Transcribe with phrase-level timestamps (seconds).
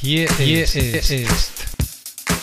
[0.00, 1.50] Hier, Hier ist, ist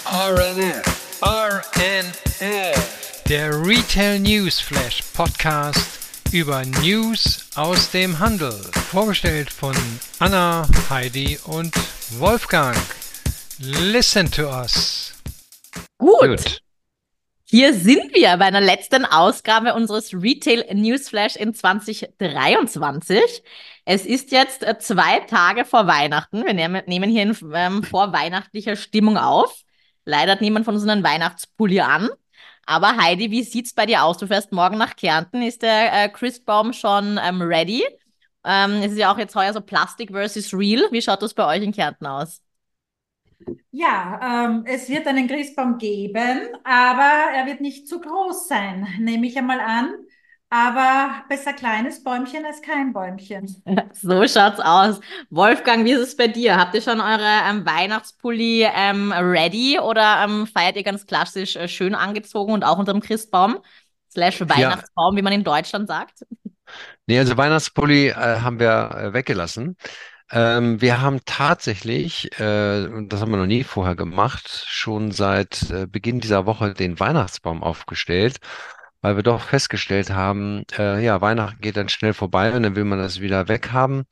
[0.06, 0.84] RNF.
[1.22, 3.24] RNF.
[3.30, 5.88] Der Retail News Flash Podcast
[6.34, 8.60] über News aus dem Handel.
[8.92, 9.74] Vorgestellt von
[10.20, 11.74] Anna, Heidi und
[12.18, 12.76] Wolfgang.
[13.60, 15.14] Listen to us.
[15.98, 16.28] Gut.
[16.28, 16.65] Gut.
[17.48, 23.44] Hier sind wir bei einer letzten Ausgabe unseres Retail Newsflash in 2023.
[23.86, 26.44] Es ist jetzt äh, zwei Tage vor Weihnachten.
[26.44, 29.62] Wir nehmen hier in ähm, vorweihnachtlicher Stimmung auf.
[30.06, 32.10] Leider hat niemand von uns einen Weihnachtspulli an.
[32.66, 34.18] Aber Heidi, wie sieht's bei dir aus?
[34.18, 35.44] Du fährst morgen nach Kärnten.
[35.44, 37.84] Ist der äh, Christbaum schon ähm, ready?
[38.44, 40.88] Ähm, es ist ja auch jetzt heuer so Plastic versus Real.
[40.92, 42.42] Wie schaut das bei euch in Kärnten aus?
[43.72, 49.28] Ja, ähm, es wird einen Christbaum geben, aber er wird nicht zu groß sein, nehme
[49.28, 49.94] ich einmal an.
[50.50, 53.62] Aber besser kleines Bäumchen als kein Bäumchen.
[53.94, 55.00] So schaut's aus.
[55.30, 56.58] Wolfgang, wie ist es bei dir?
[56.58, 61.68] Habt ihr schon eure ähm, Weihnachtspulli ähm, ready oder ähm, feiert ihr ganz klassisch äh,
[61.68, 63.60] schön angezogen und auch unter dem Christbaum?
[64.12, 65.18] Slash Weihnachtsbaum, ja.
[65.18, 66.26] wie man in Deutschland sagt?
[67.08, 69.76] Nee, also Weihnachtspulli äh, haben wir äh, weggelassen.
[70.32, 75.86] Ähm, wir haben tatsächlich, äh, das haben wir noch nie vorher gemacht, schon seit äh,
[75.88, 78.38] Beginn dieser Woche den Weihnachtsbaum aufgestellt,
[79.02, 82.86] weil wir doch festgestellt haben, äh, ja, Weihnachten geht dann schnell vorbei und dann will
[82.86, 84.06] man das wieder weghaben.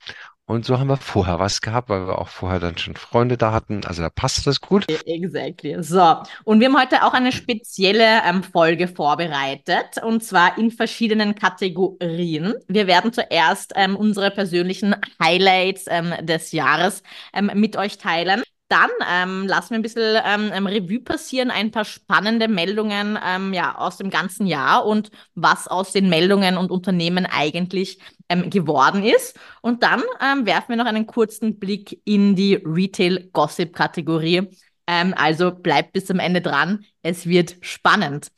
[0.45, 3.53] Und so haben wir vorher was gehabt, weil wir auch vorher dann schon Freunde da
[3.53, 3.85] hatten.
[3.85, 4.85] Also da passt das gut.
[4.89, 5.81] E-, exactly.
[5.81, 11.35] So, und wir haben heute auch eine spezielle ähm, Folge vorbereitet und zwar in verschiedenen
[11.35, 12.55] Kategorien.
[12.67, 18.43] Wir werden zuerst ähm, unsere persönlichen Highlights ähm, des Jahres ähm, mit euch teilen.
[18.73, 23.77] Dann ähm, lassen wir ein bisschen ähm, Revue passieren, ein paar spannende Meldungen ähm, ja,
[23.77, 29.39] aus dem ganzen Jahr und was aus den Meldungen und Unternehmen eigentlich ähm, geworden ist.
[29.61, 34.49] Und dann ähm, werfen wir noch einen kurzen Blick in die Retail-Gossip-Kategorie.
[34.87, 36.83] Ähm, also bleibt bis zum Ende dran.
[37.03, 38.31] Es wird spannend.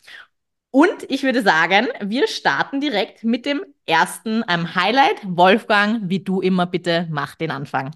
[0.70, 5.22] Und ich würde sagen, wir starten direkt mit dem ersten Highlight.
[5.24, 7.92] Wolfgang, wie du immer, bitte mach den Anfang.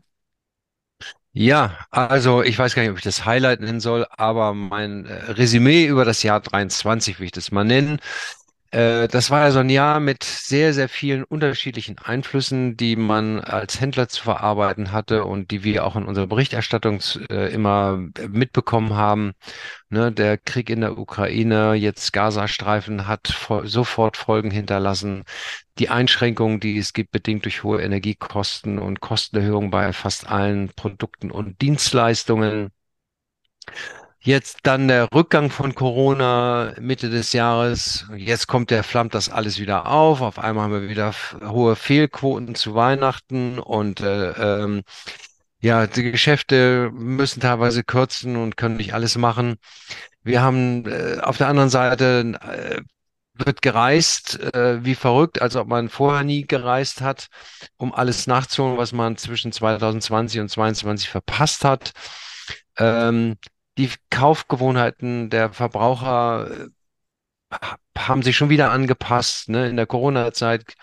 [1.32, 5.14] Ja, also ich weiß gar nicht, ob ich das Highlight nennen soll, aber mein äh,
[5.32, 8.00] Resümee über das Jahr 23 will ich das mal nennen.
[8.72, 13.40] Äh, das war ja so ein Jahr mit sehr, sehr vielen unterschiedlichen Einflüssen, die man
[13.40, 17.98] als Händler zu verarbeiten hatte und die wir auch in unserer Berichterstattung äh, immer
[18.30, 19.34] mitbekommen haben.
[19.90, 25.24] Ne, der Krieg in der Ukraine, jetzt Gazastreifen hat sofort Folgen hinterlassen.
[25.80, 31.32] Die Einschränkungen, die es gibt, bedingt durch hohe Energiekosten und Kostenerhöhungen bei fast allen Produkten
[31.32, 32.70] und Dienstleistungen.
[34.22, 38.06] Jetzt dann der Rückgang von Corona Mitte des Jahres.
[38.18, 40.20] Jetzt kommt der, flammt das alles wieder auf.
[40.20, 44.84] Auf einmal haben wir wieder hohe Fehlquoten zu Weihnachten und äh, ähm,
[45.62, 49.56] ja, die Geschäfte müssen teilweise kürzen und können nicht alles machen.
[50.24, 52.82] Wir haben äh, auf der anderen Seite äh,
[53.34, 57.28] wird gereist äh, wie verrückt, als ob man vorher nie gereist hat,
[57.78, 61.92] um alles nachzuholen, was man zwischen 2020 und 2022 verpasst hat.
[62.78, 63.38] Ähm,
[63.80, 66.70] die Kaufgewohnheiten der Verbraucher
[67.52, 67.58] äh,
[67.98, 69.50] haben sich schon wieder angepasst.
[69.50, 69.70] Ne?
[69.70, 70.76] In der Corona-Zeit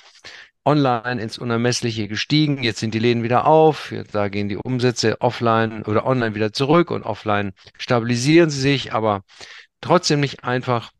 [0.64, 2.62] online ins Unermessliche gestiegen.
[2.62, 3.94] Jetzt sind die Läden wieder auf.
[4.12, 9.22] Da gehen die Umsätze offline oder online wieder zurück und offline stabilisieren sie sich, aber
[9.80, 10.90] trotzdem nicht einfach.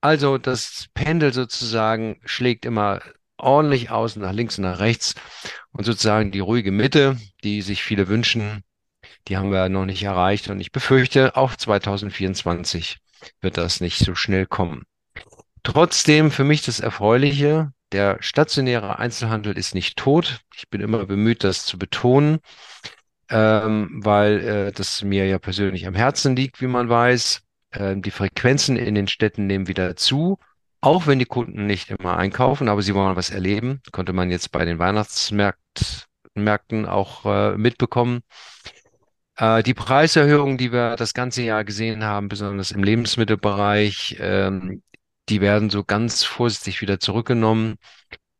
[0.00, 3.00] Also das Pendel sozusagen schlägt immer
[3.36, 5.14] ordentlich aus nach links und nach rechts
[5.72, 8.62] und sozusagen die ruhige Mitte, die sich viele wünschen,
[9.28, 12.98] die haben wir noch nicht erreicht und ich befürchte, auch 2024
[13.40, 14.84] wird das nicht so schnell kommen.
[15.62, 20.40] Trotzdem für mich das Erfreuliche, der stationäre Einzelhandel ist nicht tot.
[20.54, 22.38] Ich bin immer bemüht, das zu betonen,
[23.28, 27.42] ähm, weil äh, das mir ja persönlich am Herzen liegt, wie man weiß.
[27.72, 30.38] Ähm, die Frequenzen in den Städten nehmen wieder zu,
[30.80, 33.80] auch wenn die Kunden nicht immer einkaufen, aber sie wollen was erleben.
[33.92, 38.20] Konnte man jetzt bei den Weihnachtsmärkten auch äh, mitbekommen.
[39.40, 44.82] Äh, die Preiserhöhungen, die wir das ganze Jahr gesehen haben, besonders im Lebensmittelbereich, ähm,
[45.30, 47.76] die werden so ganz vorsichtig wieder zurückgenommen,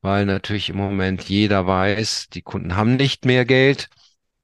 [0.03, 3.89] weil natürlich im Moment jeder weiß, die Kunden haben nicht mehr Geld.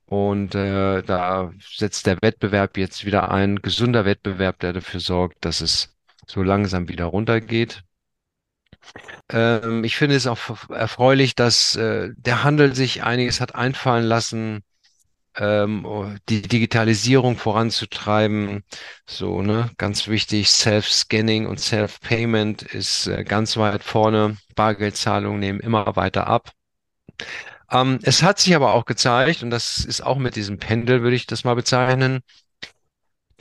[0.07, 5.61] Und äh, da setzt der Wettbewerb jetzt wieder ein, gesunder Wettbewerb, der dafür sorgt, dass
[5.61, 5.95] es
[6.27, 7.83] so langsam wieder runtergeht.
[9.31, 14.63] Ähm, ich finde es auch erfreulich, dass äh, der Handel sich einiges hat einfallen lassen,
[15.39, 18.65] ähm, oh, die Digitalisierung voranzutreiben.
[19.07, 24.37] So, ne, ganz wichtig, Self-Scanning und Self-Payment ist äh, ganz weit vorne.
[24.55, 26.53] Bargeldzahlungen nehmen immer weiter ab.
[27.71, 31.17] Ähm, es hat sich aber auch gezeigt, und das ist auch mit diesem Pendel, würde
[31.17, 32.21] ich das mal bezeichnen,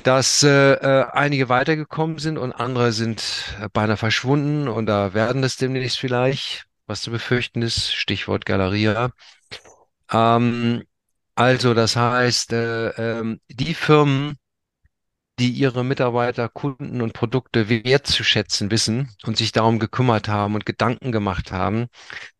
[0.04, 5.58] dass äh, äh, einige weitergekommen sind und andere sind äh, beinahe verschwunden oder werden es
[5.58, 9.12] demnächst vielleicht, was zu befürchten ist, Stichwort Galeria.
[10.12, 10.84] Ähm,
[11.36, 12.90] also das heißt, äh,
[13.20, 14.38] ähm, die Firmen,
[15.40, 21.12] die ihre Mitarbeiter, Kunden und Produkte wertzuschätzen wissen und sich darum gekümmert haben und Gedanken
[21.12, 21.88] gemacht haben,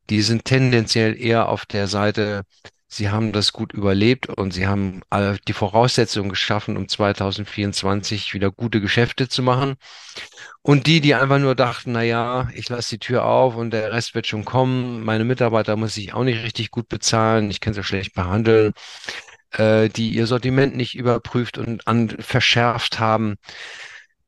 [0.10, 2.44] die sind tendenziell eher auf der Seite,
[2.88, 5.02] sie haben das gut überlebt und sie haben
[5.48, 9.76] die Voraussetzungen geschaffen, um 2024 wieder gute Geschäfte zu machen.
[10.62, 13.92] Und die, die einfach nur dachten, na ja, ich lasse die Tür auf und der
[13.92, 15.04] Rest wird schon kommen.
[15.04, 17.52] Meine Mitarbeiter muss ich auch nicht richtig gut bezahlen.
[17.52, 18.74] Ich kann sie schlecht behandeln.
[19.58, 23.36] Äh, die ihr Sortiment nicht überprüft und an, verschärft haben.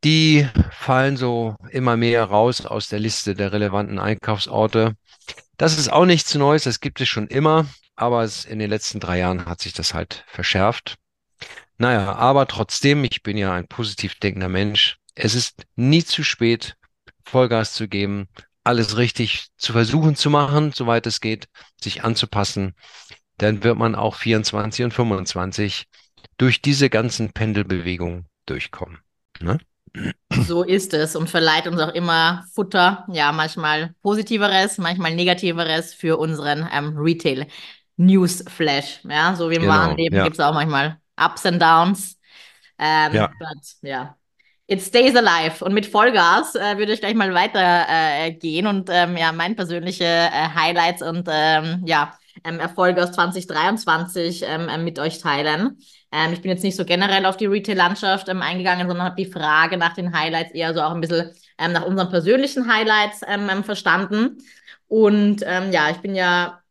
[0.03, 4.93] Die fallen so immer mehr raus aus der Liste der relevanten Einkaufsorte.
[5.57, 7.65] Das ist auch nichts Neues, das gibt es schon immer,
[7.97, 10.95] aber es, in den letzten drei Jahren hat sich das halt verschärft.
[11.77, 14.97] Naja, aber trotzdem, ich bin ja ein positiv denkender Mensch.
[15.15, 16.75] Es ist nie zu spät,
[17.25, 18.27] Vollgas zu geben,
[18.63, 21.47] alles richtig zu versuchen zu machen, soweit es geht,
[21.81, 22.75] sich anzupassen.
[23.37, 25.87] Dann wird man auch 24 und 25
[26.37, 28.99] durch diese ganzen Pendelbewegungen durchkommen.
[29.39, 29.59] Ne?
[30.45, 36.17] So ist es und verleiht uns auch immer Futter, ja, manchmal positiveres, manchmal negativeres für
[36.17, 37.47] unseren ähm, Retail
[37.97, 39.01] News Flash.
[39.03, 40.23] Ja, so wie im Genau, wahren Leben ja.
[40.23, 42.17] gibt es auch manchmal Ups and Downs.
[42.79, 43.27] Ähm, Ja.
[43.39, 44.15] but, ja.
[44.67, 45.63] It stays alive.
[45.63, 48.31] Und mit Vollgas äh, würde ich gleich mal weiter äh,
[48.67, 52.13] und ähm, ja, mein persönliche äh, Highlights und ähm, ja,
[52.43, 55.77] ähm, Erfolge aus 2023 ähm, ähm, mit euch teilen.
[56.31, 59.93] Ich bin jetzt nicht so generell auf die Retail-Landschaft eingegangen, sondern habe die Frage nach
[59.93, 63.23] den Highlights eher so auch ein bisschen nach unseren persönlichen Highlights
[63.65, 64.37] verstanden.
[64.87, 66.61] Und ja, ich bin ja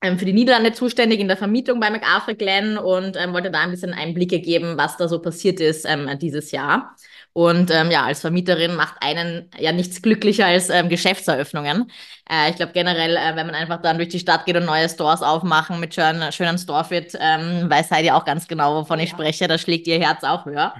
[0.00, 3.70] für die Niederlande zuständig in der Vermietung bei McArthur Glen und ähm, wollte da ein
[3.72, 6.94] bisschen Einblicke geben, was da so passiert ist ähm, dieses Jahr.
[7.32, 11.90] Und ähm, ja, als Vermieterin macht einen ja nichts glücklicher als ähm, Geschäftseröffnungen.
[12.30, 14.88] Äh, ich glaube generell, äh, wenn man einfach dann durch die Stadt geht und neue
[14.88, 19.48] Stores aufmachen mit schönen, schönen Storefit, ähm, weiß Heidi auch ganz genau, wovon ich spreche.
[19.48, 20.74] Da schlägt ihr Herz auch höher.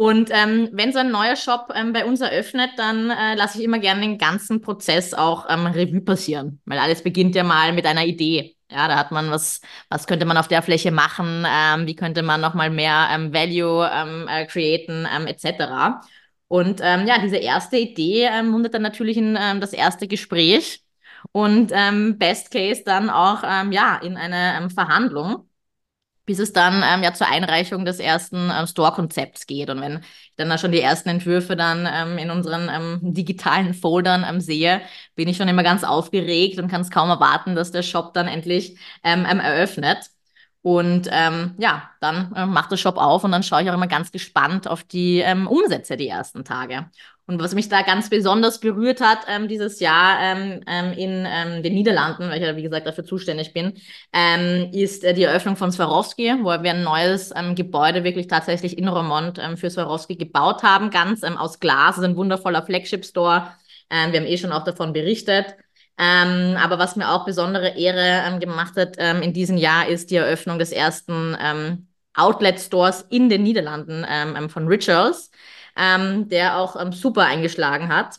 [0.00, 3.64] Und ähm, wenn so ein neuer Shop ähm, bei uns eröffnet, dann äh, lasse ich
[3.64, 7.84] immer gerne den ganzen Prozess auch ähm, Revue passieren, weil alles beginnt ja mal mit
[7.84, 8.56] einer Idee.
[8.70, 9.60] Ja, da hat man was,
[9.90, 13.90] was könnte man auf der Fläche machen, ähm, wie könnte man nochmal mehr ähm, Value
[13.92, 16.00] ähm, äh, createn, etc.
[16.48, 20.82] Und ja, diese erste Idee mundet dann natürlich in das erste Gespräch
[21.30, 21.68] und
[22.18, 25.48] Best Case dann auch ja, in eine Verhandlung
[26.30, 29.68] bis es dann ähm, ja zur Einreichung des ersten ähm, Store-Konzepts geht.
[29.68, 33.74] Und wenn ich dann da schon die ersten Entwürfe dann ähm, in unseren ähm, digitalen
[33.74, 34.80] Foldern ähm, sehe,
[35.16, 38.28] bin ich schon immer ganz aufgeregt und kann es kaum erwarten, dass der Shop dann
[38.28, 39.98] endlich ähm, eröffnet.
[40.62, 44.12] Und ja, dann ähm, macht der Shop auf und dann schaue ich auch immer ganz
[44.12, 46.90] gespannt auf die Umsätze die ersten Tage.
[47.30, 51.62] Und was mich da ganz besonders berührt hat ähm, dieses Jahr ähm, ähm, in ähm,
[51.62, 53.74] den Niederlanden, weil ich ja wie gesagt dafür zuständig bin,
[54.12, 58.76] ähm, ist äh, die Eröffnung von Swarovski, wo wir ein neues ähm, Gebäude wirklich tatsächlich
[58.76, 61.94] in Romont ähm, für Swarovski gebaut haben, ganz ähm, aus Glas.
[61.94, 63.52] Das ist ein wundervoller Flagship-Store.
[63.90, 65.54] Ähm, wir haben eh schon auch davon berichtet.
[65.98, 70.10] Ähm, aber was mir auch besondere Ehre ähm, gemacht hat ähm, in diesem Jahr, ist
[70.10, 75.30] die Eröffnung des ersten ähm, Outlet-Stores in den Niederlanden ähm, ähm, von Rituals,
[75.76, 78.18] ähm, der auch ähm, super eingeschlagen hat.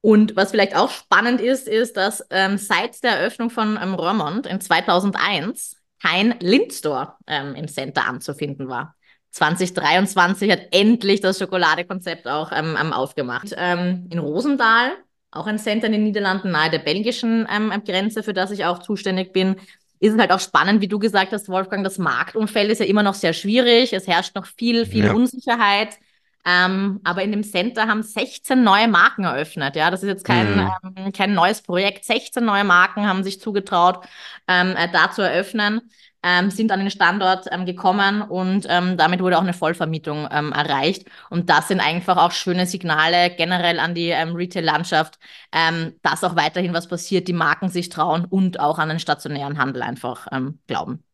[0.00, 4.46] Und was vielleicht auch spannend ist, ist, dass ähm, seit der Eröffnung von ähm, Roermond
[4.46, 8.94] in 2001 kein Lindstore ähm, im Center anzufinden war.
[9.30, 13.54] 2023 hat endlich das Schokoladekonzept auch ähm, aufgemacht.
[13.56, 14.92] Ähm, in Rosendaal,
[15.30, 18.80] auch ein Center in den Niederlanden nahe der belgischen ähm, Grenze, für das ich auch
[18.80, 19.56] zuständig bin,
[20.04, 23.02] ist es halt auch spannend, wie du gesagt hast, Wolfgang, das Marktumfeld ist ja immer
[23.02, 23.92] noch sehr schwierig.
[23.92, 25.12] Es herrscht noch viel, viel Ja.
[25.12, 25.98] Unsicherheit.
[26.46, 29.76] Ähm, aber in dem Center haben 16 neue Marken eröffnet.
[29.76, 30.70] Ja, das ist jetzt kein, Mhm.
[30.96, 32.04] ähm, kein neues Projekt.
[32.04, 34.04] 16 neue Marken haben sich zugetraut,
[34.46, 35.80] ähm, äh, da zu eröffnen,
[36.24, 40.52] ähm, sind an den Standort ähm, gekommen und ähm, damit wurde auch eine Vollvermietung ähm,
[40.52, 41.06] erreicht.
[41.28, 45.18] Und das sind einfach auch schöne Signale generell an die ähm, Retail-Landschaft,
[45.52, 49.58] ähm, dass auch weiterhin was passiert, die Marken sich trauen und auch an den stationären
[49.58, 50.26] Handel einfach
[50.66, 51.04] glauben.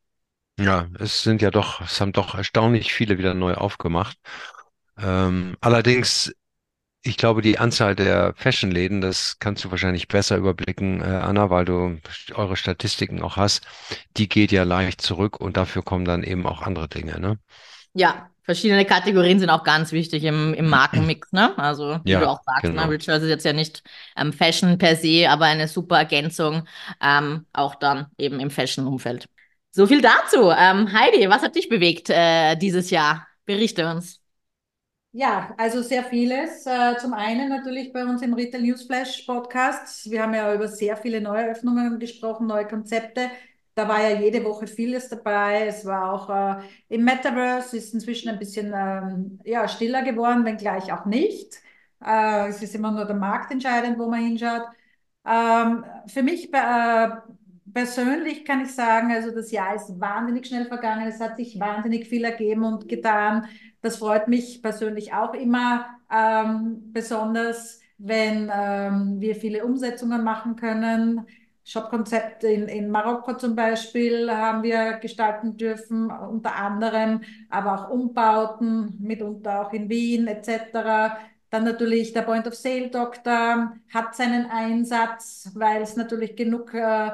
[0.59, 4.19] Ja, es sind ja doch, es haben doch erstaunlich viele wieder neu aufgemacht.
[4.97, 6.33] Allerdings,
[7.03, 11.65] ich glaube, die Anzahl der Fashionläden, das kannst du wahrscheinlich besser überblicken, äh, Anna, weil
[11.65, 11.99] du
[12.35, 13.67] eure Statistiken auch hast,
[14.17, 17.39] die geht ja leicht zurück und dafür kommen dann eben auch andere Dinge, ne?
[17.95, 21.57] Ja, Verschiedene Kategorien sind auch ganz wichtig im, im Markenmix, ne?
[21.59, 22.75] Also, wie Ja, du auch sagst, genau.
[22.75, 22.89] ne?
[22.89, 23.83] Rituals ist jetzt ja nicht
[24.17, 26.67] ähm, Fashion per se, aber eine super Ergänzung,
[27.01, 29.29] ähm, auch dann eben im Fashion-Umfeld.
[29.71, 30.51] So viel dazu.
[30.51, 33.27] Ähm, Heidi, was hat dich bewegt äh, dieses Jahr?
[33.45, 34.20] Berichte uns.
[35.13, 36.65] Ja, also sehr vieles.
[36.67, 40.09] Äh, Zum einen natürlich bei uns im Retail Newsflash Podcast.
[40.09, 43.29] Wir haben ja über sehr viele Neueröffnungen gesprochen, neue Konzepte.
[43.75, 45.67] Da war ja jede Woche vieles dabei.
[45.67, 50.93] Es war auch äh, im Metaverse, ist inzwischen ein bisschen ähm, ja, stiller geworden, wenngleich
[50.93, 51.57] auch nicht.
[52.05, 54.63] Äh, es ist immer nur der Markt entscheidend, wo man hinschaut.
[55.27, 57.09] Ähm, für mich äh,
[57.73, 61.07] persönlich kann ich sagen, also das Jahr ist wahnsinnig schnell vergangen.
[61.09, 63.47] Es hat sich wahnsinnig viel ergeben und getan.
[63.83, 71.27] Das freut mich persönlich auch immer, ähm, besonders wenn ähm, wir viele Umsetzungen machen können.
[71.65, 78.97] Shop-Konzepte in, in Marokko zum Beispiel haben wir gestalten dürfen, unter anderem, aber auch Umbauten,
[79.01, 81.19] mitunter auch in Wien etc.
[81.51, 87.11] Dann natürlich der Point-of-Sale-Doktor hat seinen Einsatz, weil es natürlich genug äh,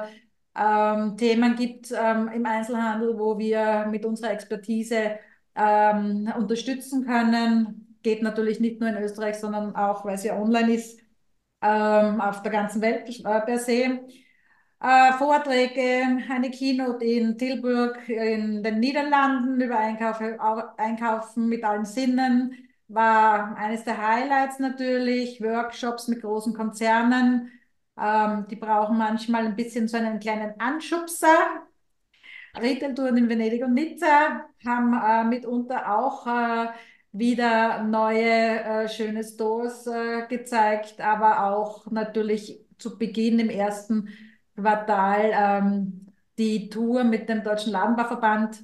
[0.55, 5.19] ähm, Themen gibt ähm, im Einzelhandel, wo wir mit unserer Expertise
[5.57, 7.97] ähm, unterstützen können.
[8.03, 10.99] Geht natürlich nicht nur in Österreich, sondern auch, weil es ja online ist,
[11.61, 13.99] ähm, auf der ganzen Welt äh, per se.
[14.79, 20.37] Äh, Vorträge, eine Keynote in Tilburg in den Niederlanden über Einkaufe,
[20.77, 22.55] Einkaufen mit allen Sinnen
[22.87, 25.41] war eines der Highlights natürlich.
[25.41, 27.51] Workshops mit großen Konzernen.
[27.99, 31.66] Ähm, die brauchen manchmal ein bisschen so einen kleinen Anschubser.
[32.61, 36.67] Retail-Touren in Venedig und Nizza haben äh, mitunter auch äh,
[37.11, 44.09] wieder neue äh, schöne Stores äh, gezeigt, aber auch natürlich zu Beginn im ersten
[44.55, 48.63] Quartal ähm, die Tour mit dem Deutschen Ladenbauverband,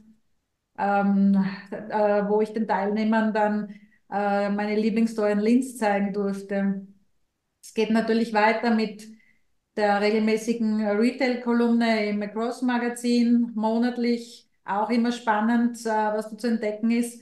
[0.78, 3.70] ähm, äh, wo ich den Teilnehmern dann
[4.12, 6.88] äh, meine Lieblingsstore in Linz zeigen durfte.
[7.64, 9.08] Es geht natürlich weiter mit
[9.78, 16.92] der regelmäßigen Retail-Kolumne im Across Magazin, monatlich, auch immer spannend, äh, was da zu entdecken
[16.92, 17.22] ist.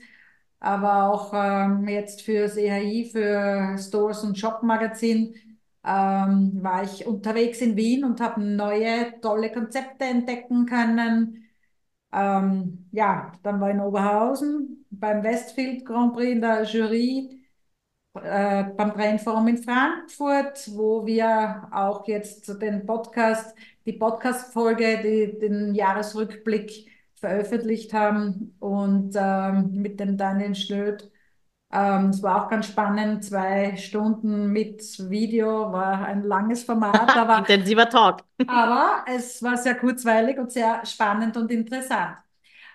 [0.60, 5.34] Aber auch ähm, jetzt fürs EHI, für Stores und Shop Magazin,
[5.84, 11.44] ähm, war ich unterwegs in Wien und habe neue, tolle Konzepte entdecken können.
[12.12, 17.41] Ähm, ja, dann war ich in Oberhausen beim Westfield Grand Prix in der Jury
[18.14, 25.74] äh, beim Brainforum in Frankfurt, wo wir auch jetzt den Podcast, die Podcast-Folge, die, den
[25.74, 31.10] Jahresrückblick veröffentlicht haben und ähm, mit dem Daniel Schlöd.
[31.72, 37.38] Ähm, es war auch ganz spannend, zwei Stunden mit Video, war ein langes Format, aber,
[37.38, 38.24] Intensiver Talk.
[38.46, 42.18] aber es war sehr kurzweilig und sehr spannend und interessant.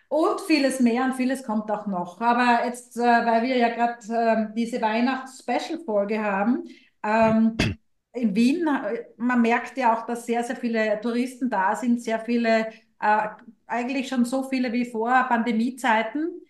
[0.09, 2.21] Und vieles mehr und vieles kommt auch noch.
[2.21, 6.63] Aber jetzt, äh, weil wir ja gerade ähm, diese Weihnachts-Special-Folge haben,
[7.03, 7.57] ähm,
[8.13, 12.19] in Wien, äh, man merkt ja auch, dass sehr, sehr viele Touristen da sind, sehr
[12.19, 12.67] viele,
[13.01, 13.27] äh,
[13.67, 16.41] eigentlich schon so viele wie vor Pandemiezeiten.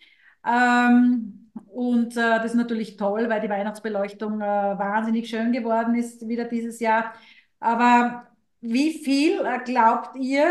[0.46, 6.28] Ähm, und äh, das ist natürlich toll, weil die Weihnachtsbeleuchtung äh, wahnsinnig schön geworden ist
[6.28, 7.12] wieder dieses Jahr.
[7.60, 8.26] Aber
[8.60, 10.48] wie viel äh, glaubt ihr,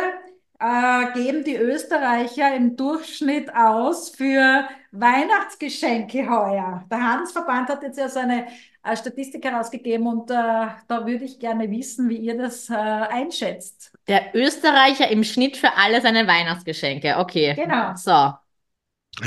[0.60, 6.86] äh, geben die Österreicher im Durchschnitt aus für Weihnachtsgeschenke heuer?
[6.90, 8.48] Der Handelsverband hat jetzt ja so eine
[8.84, 13.92] äh, Statistik herausgegeben und äh, da würde ich gerne wissen, wie ihr das äh, einschätzt.
[14.08, 17.18] Der Österreicher im Schnitt für alle seine Weihnachtsgeschenke.
[17.18, 17.54] Okay.
[17.56, 17.96] Genau.
[17.96, 18.34] So.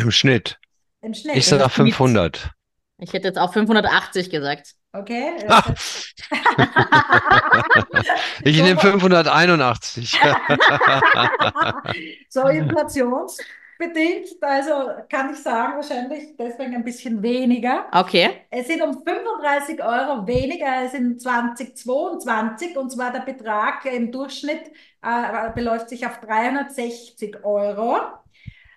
[0.01, 0.59] Im Schnitt.
[1.03, 1.37] Im Schnitt.
[1.37, 1.95] Ich sage Schnitt.
[1.95, 2.51] 500.
[2.99, 4.75] Ich hätte jetzt auch 580 gesagt.
[4.93, 5.37] Okay.
[5.49, 5.63] Ah.
[8.45, 10.19] Ich nehme 581.
[12.29, 14.73] so inflationsbedingt, also
[15.09, 17.87] kann ich sagen, wahrscheinlich deswegen ein bisschen weniger.
[17.93, 18.47] Okay.
[18.51, 24.73] Es sind um 35 Euro weniger als in 2022 und zwar der Betrag im Durchschnitt
[25.03, 27.99] äh, beläuft sich auf 360 Euro.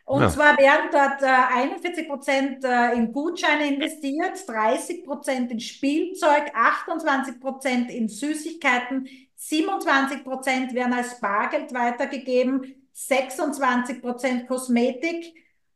[0.05, 0.31] Und Ja.
[0.31, 7.39] zwar werden dort äh, 41 Prozent äh, in Gutscheine investiert, 30 Prozent in Spielzeug, 28
[7.39, 15.33] Prozent in Süßigkeiten, 27 Prozent werden als Bargeld weitergegeben, 26 Prozent Kosmetik,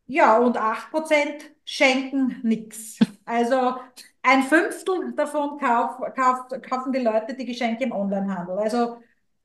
[0.08, 3.00] ja, und 8 Prozent schenken nichts.
[3.26, 3.76] Also
[4.24, 8.58] ein Fünftel davon kauf, kauft, kaufen die Leute die Geschenke im Onlinehandel.
[8.60, 8.98] Also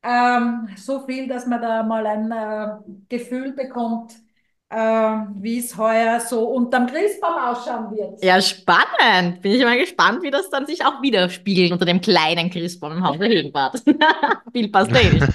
[0.02, 4.16] ähm, so viel, dass man da mal ein äh, Gefühl bekommt,
[4.72, 8.24] wie es heuer so unterm Christbaum ausschauen wird.
[8.24, 9.42] Ja, spannend.
[9.42, 13.06] Bin ich mal gespannt, wie das dann sich auch widerspiegelt unter dem kleinen Christbaum im
[13.06, 13.82] Hause Höhenbad.
[14.52, 15.26] Viel passt eh nicht.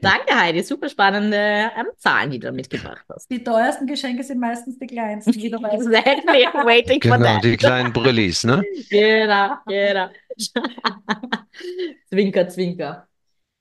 [0.00, 0.62] Danke, Heidi.
[0.62, 3.28] Super spannende ähm, Zahlen, die du mitgebracht hast.
[3.30, 5.74] Die teuersten Geschenke sind meistens die kleinsten, wie du weißt.
[5.86, 6.44] exactly.
[6.64, 7.42] Waiting for Genau, that.
[7.44, 8.62] die kleinen Brillis, ne?
[8.88, 10.08] Genau, genau.
[12.08, 13.07] zwinker, zwinker.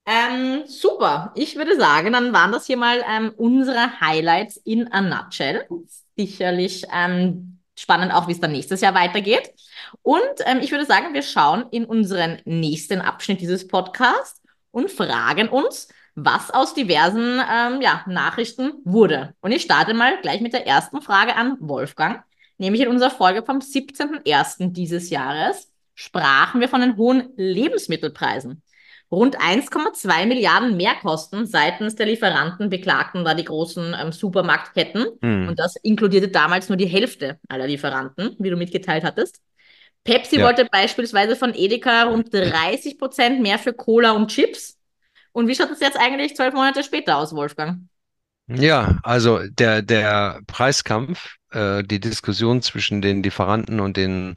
[0.09, 1.33] Ähm, super.
[1.35, 5.67] Ich würde sagen, dann waren das hier mal ähm, unsere Highlights in a nutshell.
[6.15, 9.53] Sicherlich ähm, spannend auch, wie es dann nächstes Jahr weitergeht.
[10.03, 15.49] Und ähm, ich würde sagen, wir schauen in unseren nächsten Abschnitt dieses Podcasts und fragen
[15.49, 19.35] uns, was aus diversen ähm, ja, Nachrichten wurde.
[19.41, 22.23] Und ich starte mal gleich mit der ersten Frage an Wolfgang.
[22.57, 24.71] Nämlich in unserer Folge vom 17.01.
[24.71, 28.63] dieses Jahres sprachen wir von den hohen Lebensmittelpreisen.
[29.09, 35.05] Rund 1,2 Milliarden Mehrkosten seitens der Lieferanten beklagten da die großen ähm, Supermarktketten.
[35.21, 35.47] Hm.
[35.47, 39.41] Und das inkludierte damals nur die Hälfte aller Lieferanten, wie du mitgeteilt hattest.
[40.03, 40.45] Pepsi Ja.
[40.45, 44.77] wollte beispielsweise von Edeka rund 30 Prozent mehr für Cola und Chips.
[45.31, 47.81] Und wie schaut es jetzt eigentlich zwölf Monate später aus, Wolfgang?
[48.47, 54.35] Ja, also der, der Preiskampf, äh, die Diskussion zwischen den Lieferanten und den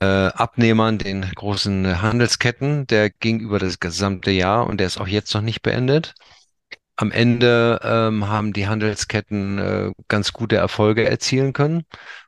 [0.00, 5.08] äh, Abnehmern, den großen Handelsketten, der ging über das gesamte Jahr und der ist auch
[5.08, 6.14] jetzt noch nicht beendet.
[6.96, 11.84] Am Ende ähm, haben die Handelsketten äh, ganz gute Erfolge erzielen können.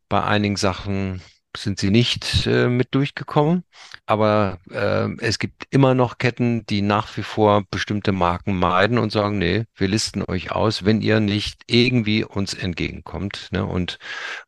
[0.09, 1.23] Bei einigen Sachen
[1.57, 3.65] sind sie nicht äh, mit durchgekommen,
[4.07, 9.11] aber äh, es gibt immer noch Ketten, die nach wie vor bestimmte Marken meiden und
[9.11, 13.99] sagen, nee, wir listen euch aus, wenn ihr nicht irgendwie uns entgegenkommt ne, und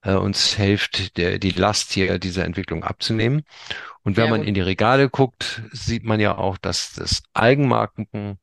[0.02, 3.44] äh, uns hilft, der, die Last hier dieser Entwicklung abzunehmen.
[4.02, 8.38] Und wenn Sehr man in die Regale guckt, sieht man ja auch, dass das Eigenmarken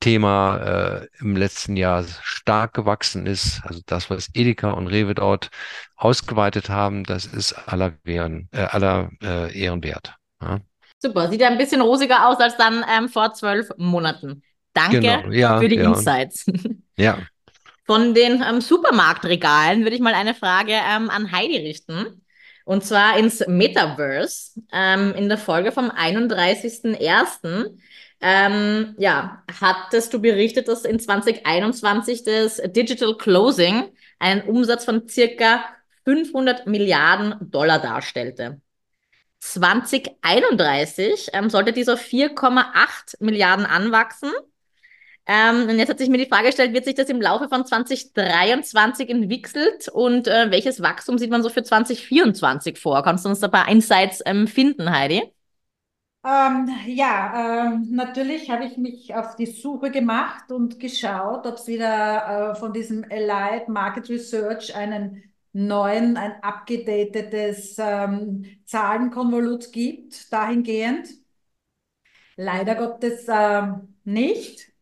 [0.00, 3.62] Thema äh, im letzten Jahr stark gewachsen ist.
[3.64, 5.50] Also das, was Edeka und Rewe dort
[5.96, 10.14] ausgeweitet haben, das ist aller Ehren, äh, aller äh, Ehren wert.
[10.44, 10.60] Ja.
[11.00, 14.42] Super, sieht ja ein bisschen rosiger aus als dann ähm, vor zwölf Monaten.
[14.72, 15.88] Danke Genau, ja, für die ja.
[15.88, 16.46] Insights.
[16.96, 17.18] Ja,
[17.86, 22.22] Von den ähm, Supermarktregalen würde ich mal eine Frage ähm, an Heidi richten.
[22.64, 24.60] Und zwar ins Metaverse.
[24.72, 27.76] Ähm, in der Folge vom 31.01.
[28.20, 33.84] Ähm, ja, hattest du berichtet, dass in 2021 das Digital Closing
[34.18, 35.64] einen Umsatz von circa
[36.04, 38.60] 500 Milliarden Dollar darstellte.
[39.44, 44.30] 2031 ähm, sollte dieser 4,8 Milliarden anwachsen.
[45.26, 47.64] Ähm, und jetzt hat sich mir die Frage gestellt, wird sich das im Laufe von
[47.64, 53.02] 2023 entwickelt und äh, welches Wachstum sieht man so für 2024 vor?
[53.02, 55.22] Kannst du uns da ein paar Insights ähm, finden, Heidi?
[56.26, 61.66] Ähm, ja, ähm, natürlich habe ich mich auf die Suche gemacht und geschaut, ob es
[61.66, 71.08] wieder äh, von diesem Allied Market Research einen neuen, ein abgedatetes ähm, Zahlenkonvolut gibt, dahingehend.
[72.36, 74.72] Leider Gottes ähm, nicht.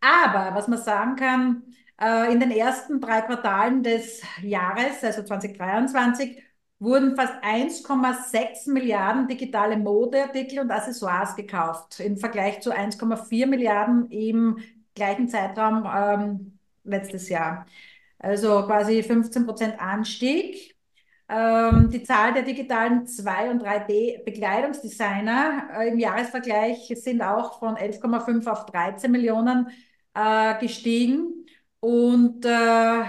[0.00, 1.62] Aber was man sagen kann,
[2.00, 6.42] äh, in den ersten drei Quartalen des Jahres, also 2023,
[6.80, 14.58] wurden fast 1,6 Milliarden digitale Modeartikel und Accessoires gekauft, im Vergleich zu 1,4 Milliarden im
[14.94, 17.66] gleichen Zeitraum ähm, letztes Jahr.
[18.18, 20.76] Also quasi 15 Prozent Anstieg.
[21.28, 28.46] Ähm, die Zahl der digitalen 2- und 3D-Bekleidungsdesigner äh, im Jahresvergleich sind auch von 11,5
[28.46, 29.68] auf 13 Millionen
[30.14, 31.46] äh, gestiegen
[31.80, 33.02] und äh,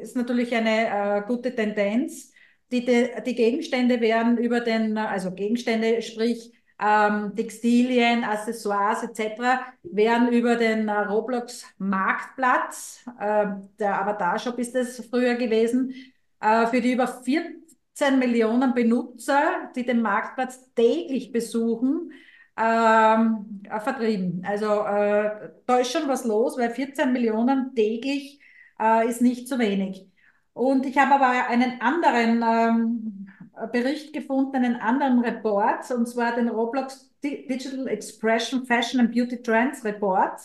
[0.00, 2.32] ist natürlich eine äh, gute Tendenz.
[2.72, 9.40] Die, die Gegenstände werden über den, also Gegenstände, sprich ähm, Textilien, Accessoires etc.,
[9.82, 13.46] werden über den äh, Roblox Marktplatz, äh,
[13.78, 15.94] der Avatar-Shop ist es früher gewesen,
[16.40, 22.12] äh, für die über 14 Millionen Benutzer, die den Marktplatz täglich besuchen,
[22.58, 24.42] ähm, äh, vertrieben.
[24.46, 28.40] Also äh, da ist schon was los, weil 14 Millionen täglich
[28.80, 30.08] äh, ist nicht zu wenig.
[30.52, 33.25] Und ich habe aber einen anderen ähm,
[33.72, 39.84] Bericht gefunden, einen anderen Report, und zwar den Roblox Digital Expression Fashion and Beauty Trends
[39.84, 40.40] Report.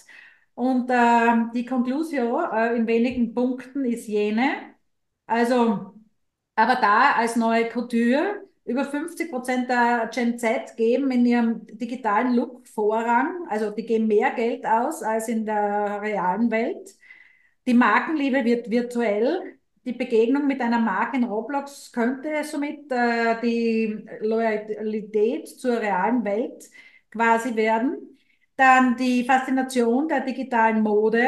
[0.56, 4.54] Und äh, die Conclusio äh, in wenigen Punkten ist jene,
[5.28, 5.94] also
[6.56, 12.68] Avatar als neue Couture, über 50 Prozent der Gen Z geben in ihrem digitalen Look
[12.68, 16.96] Vorrang, also die geben mehr Geld aus als in der realen Welt.
[17.68, 19.60] Die Markenliebe wird virtuell.
[19.86, 26.70] Die Begegnung mit einer Marke in Roblox könnte somit äh, die Loyalität zur realen Welt
[27.10, 28.18] quasi werden.
[28.56, 31.28] Dann die Faszination der digitalen Mode.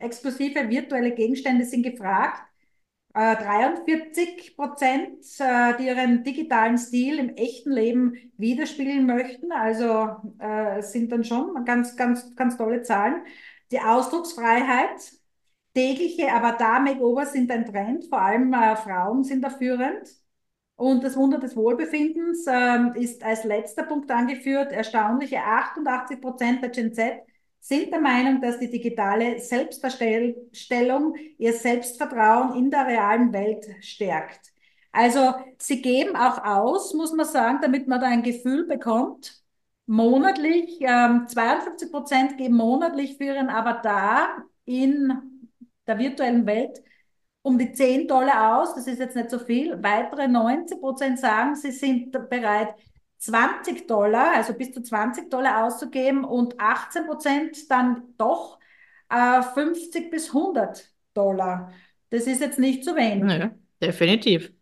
[0.00, 2.42] exklusive virtuelle Gegenstände sind gefragt.
[3.14, 5.24] 43 Prozent,
[5.78, 9.52] die ihren digitalen Stil im echten Leben widerspiegeln möchten.
[9.52, 13.24] Also äh, sind dann schon ganz, ganz, ganz tolle Zahlen.
[13.70, 15.12] Die Ausdrucksfreiheit,
[15.76, 20.08] tägliche Avatar-Makeover sind ein Trend, vor allem äh, Frauen sind da führend.
[20.74, 24.72] Und das Wunder des Wohlbefindens ähm, ist als letzter Punkt angeführt.
[24.72, 27.22] Erstaunliche 88 Prozent der Gen Z
[27.60, 34.52] sind der Meinung, dass die digitale Selbstdarstellung ihr Selbstvertrauen in der realen Welt stärkt.
[34.92, 39.42] Also sie geben auch aus, muss man sagen, damit man da ein Gefühl bekommt,
[39.86, 45.35] monatlich, ähm, 52 Prozent geben monatlich für ihren Avatar in
[45.86, 46.82] der virtuellen Welt
[47.42, 48.74] um die 10 Dollar aus.
[48.74, 49.82] Das ist jetzt nicht so viel.
[49.82, 52.74] Weitere 19 Prozent sagen, sie sind bereit,
[53.18, 58.58] 20 Dollar, also bis zu 20 Dollar auszugeben und 18 Prozent dann doch
[59.08, 61.72] äh, 50 bis 100 Dollar.
[62.10, 63.24] Das ist jetzt nicht zu wenig.
[63.24, 63.48] Nö,
[63.80, 64.52] definitiv.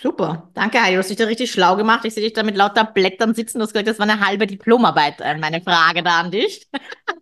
[0.00, 0.50] Super.
[0.54, 0.94] Danke, Heidi.
[0.94, 2.04] Du hast dich da richtig schlau gemacht.
[2.04, 3.58] Ich sehe dich da mit lauter Blättern sitzen.
[3.58, 6.68] Du hast gesagt, das war eine halbe Diplomarbeit, äh, meine Frage da an dich.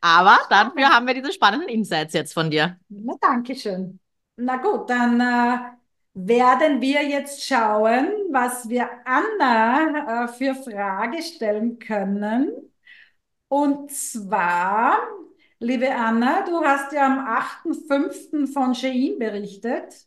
[0.00, 2.78] Aber dafür haben wir diese spannenden Insights jetzt von dir.
[2.88, 3.98] Na, danke schön.
[4.36, 5.58] Na gut, dann äh,
[6.14, 12.50] werden wir jetzt schauen, was wir Anna äh, für Frage stellen können.
[13.48, 14.98] Und zwar,
[15.58, 18.46] liebe Anna, du hast ja am 8.5.
[18.46, 20.06] von Shein berichtet.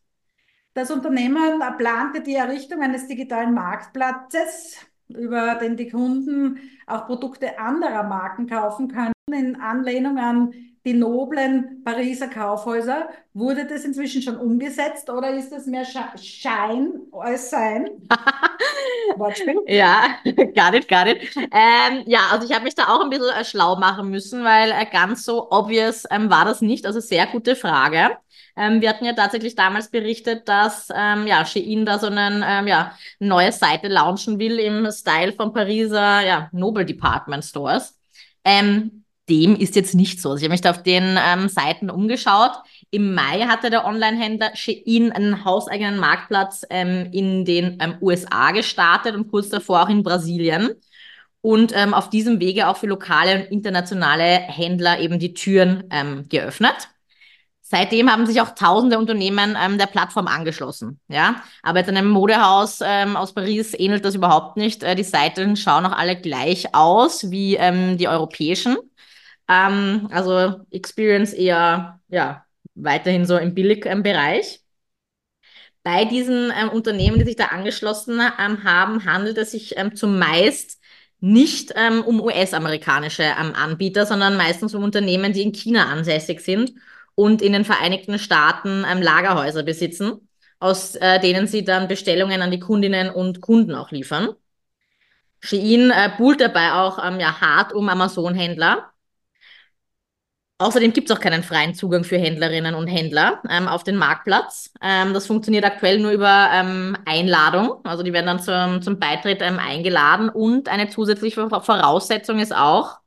[0.73, 4.77] Das Unternehmen plante die Errichtung eines digitalen Marktplatzes,
[5.10, 10.54] über den die Kunden auch Produkte anderer Marken kaufen können, in Anlehnung an
[10.86, 13.08] die noblen Pariser Kaufhäuser.
[13.34, 17.88] Wurde das inzwischen schon umgesetzt oder ist das mehr Schein als Sein?
[19.17, 19.62] Wortspiel?
[19.67, 20.17] ja,
[20.54, 21.36] gar nicht, gar nicht.
[21.36, 24.72] Ähm, ja, also ich habe mich da auch ein bisschen äh, schlau machen müssen, weil
[24.72, 26.86] äh, ganz so obvious ähm, war das nicht.
[26.86, 28.17] Also sehr gute Frage.
[28.56, 32.67] Ähm, wir hatten ja tatsächlich damals berichtet, dass ähm, ja, Shein da so eine ähm,
[32.67, 37.98] ja, neue Seite launchen will im Style von Pariser ja, Noble Department Stores.
[38.46, 40.31] Ähm, dem ist jetzt nicht so.
[40.31, 42.51] Also ich habe mich da auf den ähm, Seiten umgeschaut.
[42.91, 49.15] Im Mai hatte der Online-Händler Shein einen hauseigenen Marktplatz ähm, in den ähm, USA gestartet
[49.15, 50.71] und kurz davor auch in Brasilien.
[51.41, 56.27] Und ähm, auf diesem Wege auch für lokale und internationale Händler eben die Türen ähm,
[56.29, 56.89] geöffnet.
[57.73, 60.99] Seitdem haben sich auch tausende Unternehmen ähm, der Plattform angeschlossen.
[61.07, 64.83] Ja, aber jetzt einem Modehaus ähm, aus Paris ähnelt das überhaupt nicht.
[64.83, 68.77] Äh, die Seiten schauen auch alle gleich aus wie ähm, die europäischen.
[69.47, 74.62] Ähm, also Experience eher, ja, weiterhin so im Billigbereich.
[75.84, 80.79] Bei diesen ähm, Unternehmen, die sich da angeschlossen ähm, haben, handelt es sich ähm, zumeist
[81.19, 86.73] nicht ähm, um US-amerikanische ähm, Anbieter, sondern meistens um Unternehmen, die in China ansässig sind
[87.15, 90.27] und in den Vereinigten Staaten ähm, Lagerhäuser besitzen,
[90.60, 94.29] aus äh, denen sie dann Bestellungen an die Kundinnen und Kunden auch liefern.
[95.41, 98.92] Shein äh, buhlt dabei auch ähm, ja, hart um Amazon-Händler
[100.63, 104.71] Außerdem gibt es auch keinen freien Zugang für Händlerinnen und Händler ähm, auf den Marktplatz.
[104.82, 107.84] Ähm, das funktioniert aktuell nur über ähm, Einladung.
[107.84, 110.30] Also die werden dann zum, zum Beitritt ähm, eingeladen.
[110.30, 112.99] Und eine zusätzliche Voraussetzung ist auch,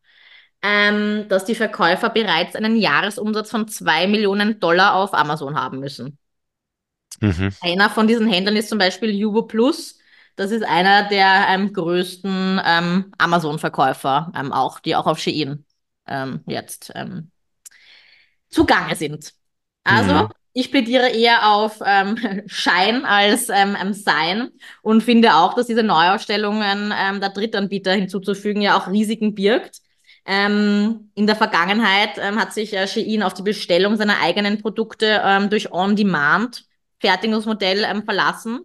[0.61, 6.19] ähm, dass die Verkäufer bereits einen Jahresumsatz von zwei Millionen Dollar auf Amazon haben müssen.
[7.21, 7.55] Mhm.
[7.62, 9.99] Einer von diesen Händlern ist zum Beispiel Jubo Plus.
[10.37, 12.61] Das ist einer der ähm, größten
[13.16, 15.64] Amazon-Verkäufer, auch, die auch auf Shein
[16.47, 16.92] jetzt
[18.48, 19.32] zugange sind.
[19.85, 20.28] Also, mhm.
[20.52, 24.50] ich plädiere eher auf ähm, Schein als ähm, Sein
[24.82, 29.80] und finde auch, dass diese Neuausstellungen ähm, der Drittanbieter hinzuzufügen ja auch Risiken birgt.
[30.28, 35.22] Ähm, in der Vergangenheit ähm, hat sich äh, Shein auf die Bestellung seiner eigenen Produkte
[35.24, 36.64] ähm, durch On-Demand
[37.00, 38.61] Fertigungsmodell ähm, verlassen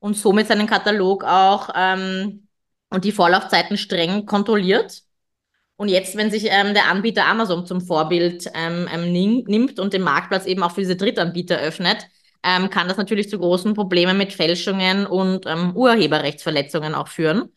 [0.00, 2.48] und somit seinen Katalog auch ähm,
[2.90, 5.02] und die Vorlaufzeiten streng kontrolliert.
[5.76, 10.02] Und jetzt, wenn sich ähm, der Anbieter Amazon zum Vorbild ähm, ähm, nimmt und den
[10.02, 12.06] Marktplatz eben auch für diese Drittanbieter öffnet,
[12.42, 17.50] ähm, kann das natürlich zu großen Problemen mit Fälschungen und ähm, Urheberrechtsverletzungen auch führen.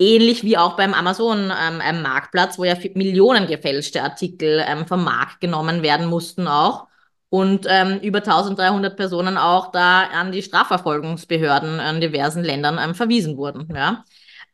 [0.00, 6.06] Ähnlich wie auch beim Amazon-Marktplatz, ähm, wo ja Millionen gefälschte Artikel vom Markt genommen werden
[6.06, 6.86] mussten auch
[7.28, 7.66] und
[8.02, 13.68] über 1300 Personen auch da an die Strafverfolgungsbehörden in diversen Ländern verwiesen wurden.
[13.72, 14.04] Ja?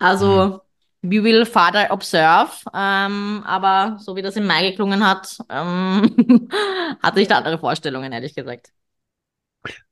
[0.01, 0.61] Also mhm
[1.03, 2.51] we will further observe.
[2.75, 6.49] Ähm, aber so wie das im Mai geklungen hat, ähm,
[7.03, 8.73] hatte ich da andere Vorstellungen, ehrlich gesagt.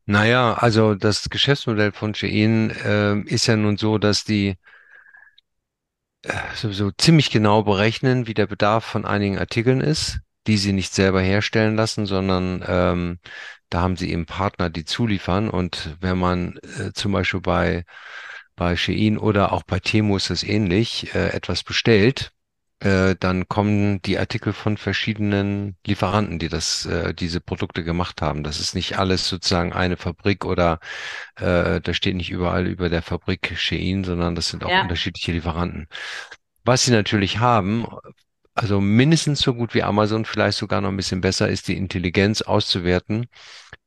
[0.06, 4.56] Naja, also das Geschäftsmodell von Shein äh, ist ja nun so, dass die
[6.22, 10.20] äh, sowieso ziemlich genau berechnen, wie der Bedarf von einigen Artikeln ist.
[10.46, 13.18] die sie nicht selber herstellen lassen, sondern ähm,
[13.70, 15.48] da haben sie eben Partner, die zuliefern.
[15.50, 17.84] Und wenn man äh, zum Beispiel bei,
[18.56, 22.32] bei Shein oder auch bei Temu ist es ähnlich, äh, etwas bestellt,
[22.80, 28.42] äh, dann kommen die Artikel von verschiedenen Lieferanten, die das, äh, diese Produkte gemacht haben.
[28.44, 30.80] Das ist nicht alles sozusagen eine Fabrik oder
[31.36, 34.82] äh, da steht nicht überall über der Fabrik Shein, sondern das sind auch Ja.
[34.82, 35.88] unterschiedliche Lieferanten.
[36.64, 37.86] Was sie natürlich haben,
[38.54, 42.42] also mindestens so gut wie Amazon, vielleicht sogar noch ein bisschen besser, ist die Intelligenz
[42.42, 43.26] auszuwerten,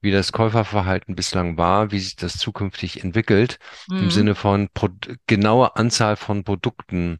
[0.01, 3.59] wie das Käuferverhalten bislang war, wie sich das zukünftig entwickelt,
[3.99, 4.09] im Mhm.
[4.11, 4.89] Sinne von Pro
[5.27, 7.19] genaue Anzahl von Produkten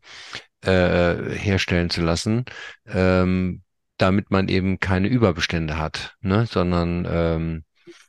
[0.64, 2.46] äh, herstellen zu lassen,
[2.88, 3.64] ähm,
[3.98, 6.46] damit man eben keine Überbestände hat, ne?
[6.46, 7.64] sondern ähm,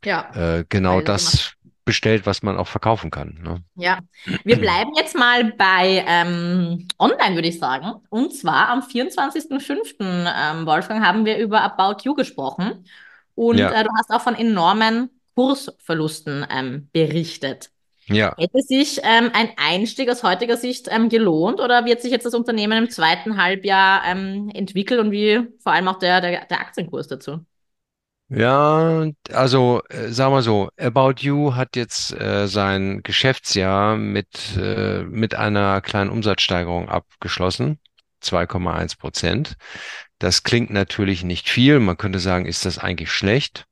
[0.05, 0.31] Ja.
[0.35, 1.55] äh, genau das
[1.85, 3.39] bestellt, was man auch verkaufen kann.
[3.43, 3.63] Ne?
[3.75, 4.01] Ja,
[4.45, 7.93] wir bleiben jetzt mal bei ähm, online, würde ich sagen.
[8.11, 10.27] Und zwar am 24.05.
[10.29, 12.85] Ähm, Wolfgang, haben wir über About You gesprochen.
[13.39, 13.71] Und Ja.
[13.71, 17.71] äh, du hast auch von enormen Kursverlusten ähm, berichtet.
[18.07, 18.35] Ja.
[18.37, 22.35] Hätte sich ähm, ein Einstieg aus heutiger Sicht ähm, gelohnt oder wird sich jetzt das
[22.35, 27.07] Unternehmen im zweiten Halbjahr ähm, entwickeln und wie vor allem auch der, der, der Aktienkurs
[27.07, 27.45] dazu?
[28.31, 35.05] Ja, also äh, sagen wir so, About You hat jetzt äh, sein Geschäftsjahr mit, äh,
[35.05, 37.79] mit einer kleinen Umsatzsteigerung abgeschlossen,
[38.21, 39.55] 2,1 Prozent.
[40.19, 41.79] Das klingt natürlich nicht viel.
[41.79, 43.67] Man könnte sagen, ist das eigentlich schlecht?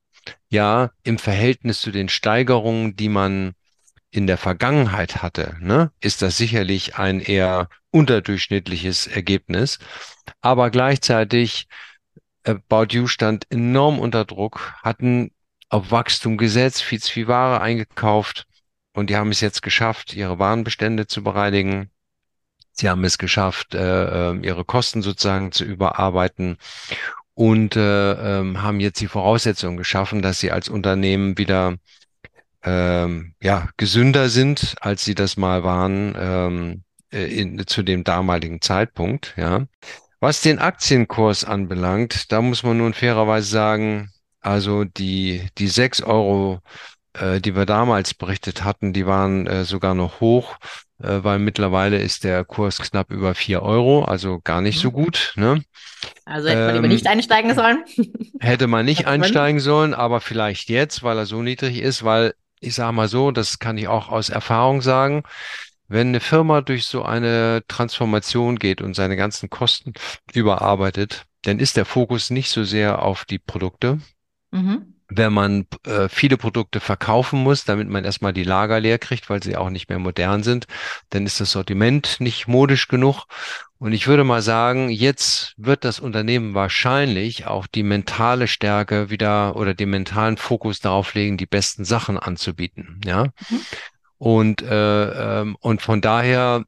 [0.49, 3.53] Ja, im Verhältnis zu den Steigerungen, die man
[4.11, 9.79] in der Vergangenheit hatte, ne, ist das sicherlich ein eher unterdurchschnittliches Ergebnis.
[10.41, 11.67] Aber gleichzeitig
[12.43, 15.31] About You stand enorm unter Druck, hatten
[15.69, 18.45] auf Wachstum gesetzt, viel zu viel Ware eingekauft
[18.93, 21.91] und die haben es jetzt geschafft, ihre Warenbestände zu bereinigen.
[22.79, 26.57] Sie haben es geschafft, äh, äh, ihre Kosten sozusagen zu überarbeiten
[27.33, 31.75] und äh, ähm, haben jetzt die Voraussetzungen geschaffen, dass sie als Unternehmen wieder
[32.63, 38.61] ähm, ja, gesünder sind, als sie das mal waren ähm, äh, in, zu dem damaligen
[38.61, 39.33] Zeitpunkt.
[39.37, 39.65] Ja.
[40.19, 44.11] Was den Aktienkurs anbelangt, da muss man nun fairerweise sagen,
[44.41, 46.61] also die, die sechs Euro,
[47.19, 50.57] äh, die wir damals berichtet hatten, die waren äh, sogar noch hoch,
[50.99, 54.93] äh, weil mittlerweile ist der Kurs knapp über vier Euro, also gar nicht so Mhm.
[54.93, 55.33] gut.
[55.35, 55.63] Ne?
[56.25, 57.83] Also hätte man lieber Ähm, nicht einsteigen sollen.
[58.39, 62.75] Hätte man nicht einsteigen sollen, aber vielleicht jetzt, weil er so niedrig ist, weil ich
[62.75, 65.23] sage mal so, das kann ich auch aus Erfahrung sagen,
[65.87, 69.93] wenn eine Firma durch so eine Transformation geht und seine ganzen Kosten
[70.33, 73.99] überarbeitet, dann ist der Fokus nicht so sehr auf die Produkte.
[74.51, 74.96] Mhm.
[75.09, 79.41] Wenn man äh, viele Produkte verkaufen muss, damit man erstmal die Lager leer kriegt, weil
[79.41, 80.67] sie auch nicht mehr modern sind,
[81.09, 83.25] dann ist das Sortiment nicht modisch genug.
[83.79, 89.55] Und ich würde mal sagen, jetzt wird das Unternehmen wahrscheinlich auch die mentale Stärke wieder
[89.55, 92.99] oder den mentalen Fokus darauf legen, die besten Sachen anzubieten.
[93.05, 93.25] Ja.
[93.49, 93.61] Mhm.
[94.17, 96.65] Und, äh, ähm, und von daher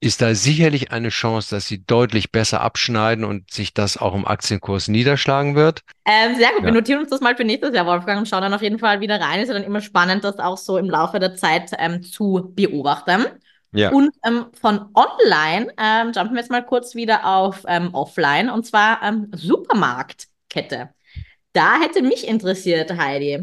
[0.00, 4.26] ist da sicherlich eine Chance, dass sie deutlich besser abschneiden und sich das auch im
[4.26, 5.82] Aktienkurs niederschlagen wird.
[6.06, 6.72] Ähm, sehr gut, wir Ja.
[6.72, 9.20] notieren uns das mal für nächstes Jahr, Wolfgang, und schauen dann auf jeden Fall wieder
[9.20, 9.40] rein.
[9.40, 13.26] Ist ja dann immer spannend, das auch so im Laufe der Zeit ähm, zu beobachten.
[13.72, 13.90] Ja.
[13.90, 18.66] Und ähm, von online ähm, jumpen wir jetzt mal kurz wieder auf ähm, offline, und
[18.66, 20.90] zwar ähm, Supermarktkette.
[21.52, 23.36] Da hätte mich interessiert, Heidi,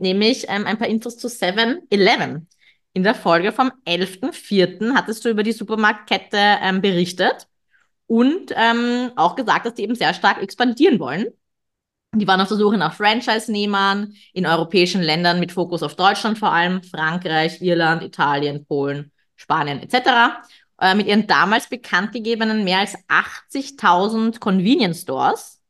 [0.00, 2.48] nämlich ein paar Infos zu 7-Eleven.
[2.94, 4.94] In der Folge vom 11.04.
[4.94, 7.48] hattest du über die Supermarktkette ähm, berichtet
[8.06, 11.26] und ähm, auch gesagt, dass die eben sehr stark expandieren wollen.
[12.14, 16.52] Die waren auf der Suche nach Franchise-Nehmern in europäischen Ländern mit Fokus auf Deutschland vor
[16.52, 20.44] allem, Frankreich, Irland, Italien, Polen, Spanien etc.
[20.80, 25.60] Äh, mit ihren damals bekannt gegebenen mehr als 80.000 Convenience Stores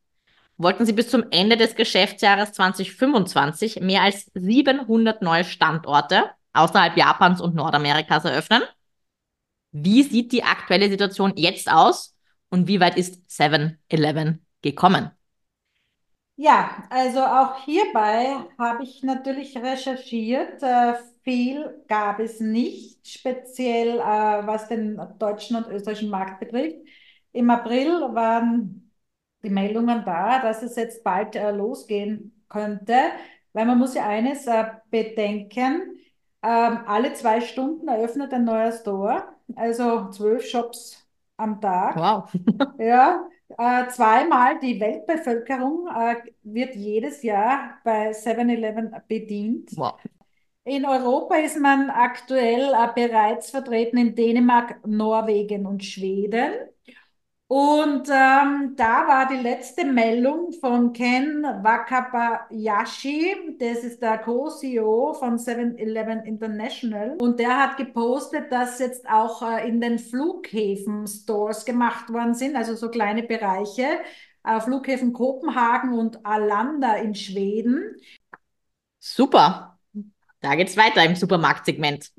[0.57, 7.41] wollten sie bis zum Ende des Geschäftsjahres 2025 mehr als 700 neue Standorte außerhalb Japans
[7.41, 8.63] und Nordamerikas eröffnen.
[9.71, 12.15] Wie sieht die aktuelle Situation jetzt aus
[12.49, 15.11] und wie weit ist 7-Eleven gekommen?
[16.37, 20.61] Ja, also auch hierbei habe ich natürlich recherchiert.
[20.61, 26.75] Äh, viel gab es nicht, speziell äh, was den deutschen und österreichischen Markt betrifft.
[27.31, 28.91] Im April waren
[29.43, 32.95] die Meldungen da, dass es jetzt bald äh, losgehen könnte,
[33.53, 34.45] weil man muss ja eines
[34.89, 35.94] bedenken,
[36.45, 39.23] ähm, alle zwei Stunden eröffnet ein neuer Store,
[39.55, 41.03] also zwölf Shops
[41.37, 41.95] am Tag.
[41.95, 42.31] Wow.
[42.77, 43.27] Ja,
[43.57, 49.71] äh, zweimal die Weltbevölkerung äh, wird jedes Jahr bei 7-Eleven bedient.
[49.75, 49.95] Wow.
[50.65, 56.53] In Europa ist man aktuell äh, bereits vertreten in Dänemark, Norwegen und Schweden.
[57.47, 65.37] Und ähm, da war die letzte Meldung von Ken Wakabayashi, das ist der Co-CEO von
[65.37, 67.15] 7-Eleven International.
[67.21, 72.55] Und der hat gepostet, dass jetzt auch äh, in den Flughäfen Stores gemacht worden sind,
[72.55, 73.99] also so kleine Bereiche,
[74.43, 77.95] äh, Flughäfen Kopenhagen und Arlanda in Schweden.
[78.99, 79.77] Super.
[80.41, 82.11] Da geht's weiter im Supermarktsegment.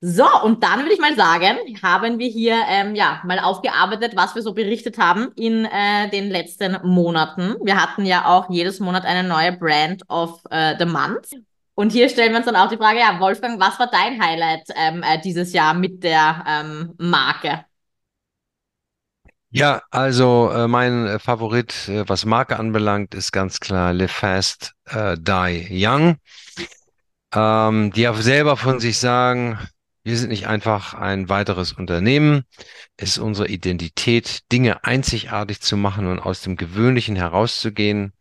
[0.00, 4.34] So, und dann würde ich mal sagen, haben wir hier ähm, ja mal aufgearbeitet, was
[4.34, 7.56] wir so berichtet haben in äh, den letzten Monaten.
[7.64, 11.30] Wir hatten ja auch jedes Monat eine neue Brand of äh, the Month.
[11.74, 14.68] Und hier stellen wir uns dann auch die Frage, ja, Wolfgang, was war dein Highlight
[14.76, 17.64] ähm, äh, dieses Jahr mit der ähm, Marke?
[19.50, 24.74] Ja, also äh, mein äh, Favorit, äh, was Marke anbelangt, ist ganz klar Live Fast,
[24.86, 26.16] äh, Die Young.
[27.34, 29.58] Ähm, die auch selber von sich sagen,
[30.06, 32.44] wir sind nicht einfach ein weiteres Unternehmen.
[32.96, 38.12] Es ist unsere Identität, Dinge einzigartig zu machen und aus dem Gewöhnlichen herauszugehen.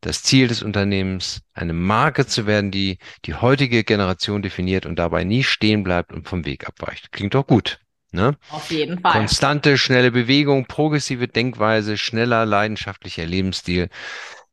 [0.00, 2.96] Das Ziel des Unternehmens, eine Marke zu werden, die
[3.26, 7.12] die heutige Generation definiert und dabei nie stehen bleibt und vom Weg abweicht.
[7.12, 7.80] Klingt doch gut.
[8.12, 8.38] Ne?
[8.48, 9.12] Auf jeden Fall.
[9.12, 13.90] Konstante, schnelle Bewegung, progressive Denkweise, schneller, leidenschaftlicher Lebensstil.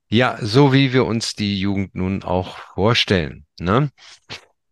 [0.09, 3.45] Ja, so wie wir uns die Jugend nun auch vorstellen.
[3.57, 3.89] Ne?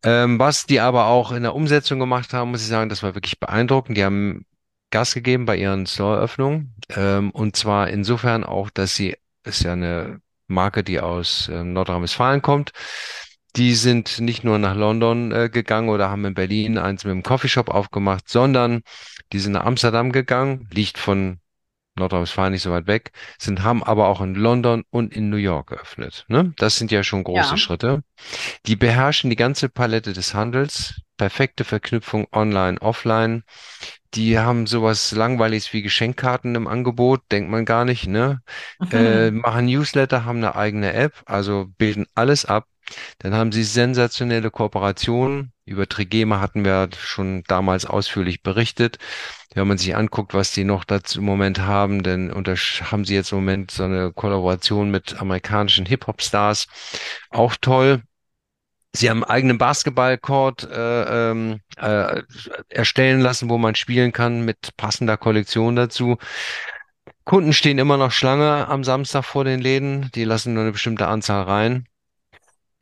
[0.04, 3.14] Ähm, was die aber auch in der Umsetzung gemacht haben, muss ich sagen, das war
[3.14, 3.98] wirklich beeindruckend.
[3.98, 4.46] Die haben
[4.90, 6.76] Gas gegeben bei ihren Store-Öffnungen.
[6.90, 12.42] Ähm, und zwar insofern auch, dass sie, ist ja eine Marke, die aus äh, Nordrhein-Westfalen
[12.42, 12.72] kommt.
[13.56, 17.24] Die sind nicht nur nach London äh, gegangen oder haben in Berlin eins mit einem
[17.24, 18.82] Coffeeshop aufgemacht, sondern
[19.34, 21.41] die sind nach Amsterdam gegangen, liegt von
[21.96, 25.70] Nordrhein-Westfalen nicht so weit weg, sind, haben aber auch in London und in New York
[25.70, 26.26] geöffnet.
[26.28, 26.54] Ne?
[26.58, 27.58] Das sind ja schon große Ja.
[27.58, 28.04] Schritte.
[28.66, 33.44] Die beherrschen die ganze Palette des Handels, perfekte Verknüpfung online, offline.
[34.14, 38.42] Die haben sowas Langweiliges wie Geschenkkarten im Angebot, denkt man gar nicht, ne?
[38.92, 42.66] Äh, machen Newsletter, haben eine eigene App, also bilden alles ab.
[43.20, 45.52] Dann haben sie sensationelle Kooperationen.
[45.66, 48.98] Über Trigema hatten wir schon damals ausführlich berichtet.
[49.54, 53.32] Wenn man sich anguckt, was die noch dazu im Moment haben, dann haben sie jetzt
[53.32, 56.68] im Moment so eine Kollaboration mit amerikanischen Hip-Hop-Stars.
[57.30, 58.02] Auch toll.
[58.94, 62.24] Sie haben einen eigenen Basketballcourt äh, ähm, äh,
[62.70, 66.18] erstellen lassen, wo man spielen kann mit passender Kollektion dazu.
[67.24, 70.12] Kunden stehen immer noch Schlange am Samstag vor den Läden.
[70.16, 71.86] Die lassen nur eine bestimmte Anzahl rein.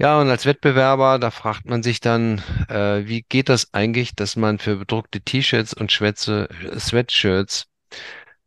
[0.01, 4.37] Ja, und als Wettbewerber, da fragt man sich dann, äh, wie geht das eigentlich, dass
[4.37, 7.65] man für bedruckte T-Shirts und Schwätze, Sweatshirts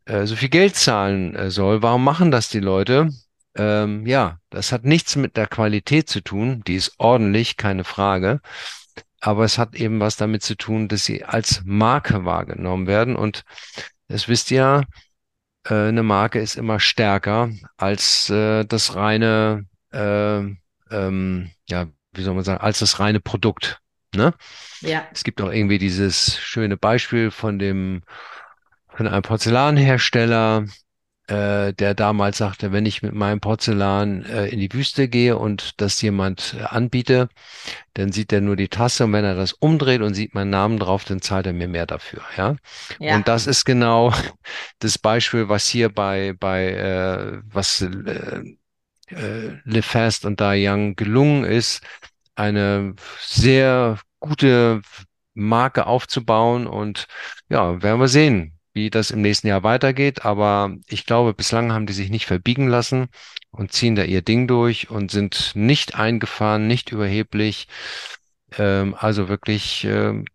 [0.07, 1.83] äh, so viel Geld zahlen äh, soll?
[1.83, 3.11] Warum machen das die Leute?
[3.55, 6.63] Ähm, ja, das hat nichts mit der Qualität zu tun.
[6.67, 8.41] Die ist ordentlich, keine Frage.
[9.21, 13.15] Aber es hat eben was damit zu tun, dass sie als Marke wahrgenommen werden.
[13.15, 13.45] Und
[14.09, 14.85] das wisst ihr,
[15.65, 20.45] äh, eine Marke ist immer stärker als äh, das reine, äh,
[20.93, 23.81] ähm, ja, wie soll man sagen, als das reine Produkt.
[24.15, 24.35] Ne?
[24.81, 25.07] Ja.
[25.13, 28.03] Es gibt auch irgendwie dieses schöne Beispiel von dem,
[28.89, 30.67] von einem Porzellanhersteller,
[31.29, 35.81] äh, der damals sagte, wenn ich mit meinem Porzellan äh, in die Wüste gehe und
[35.81, 37.29] das jemand äh, anbiete,
[37.95, 40.79] dann sieht er nur die Tasse und wenn er das umdreht und sieht meinen Namen
[40.79, 42.57] drauf, dann zahlt er mir mehr dafür, ja.
[42.99, 43.15] Ja.
[43.15, 44.13] Und das ist genau
[44.81, 48.43] das Beispiel, was hier bei, bei äh, was äh,
[49.09, 51.83] äh, Live und Die Young gelungen ist,
[52.35, 54.83] eine sehr gute
[55.35, 56.67] Marke aufzubauen.
[56.67, 57.07] Und
[57.49, 60.25] ja, werden wir sehen, wie das im nächsten Jahr weitergeht.
[60.25, 63.09] Aber ich glaube, bislang haben die sich nicht verbiegen lassen
[63.51, 67.69] und ziehen da ihr Ding durch und sind nicht eingefahren, nicht überheblich.
[68.59, 70.27] Ähm, also wirklich ähm,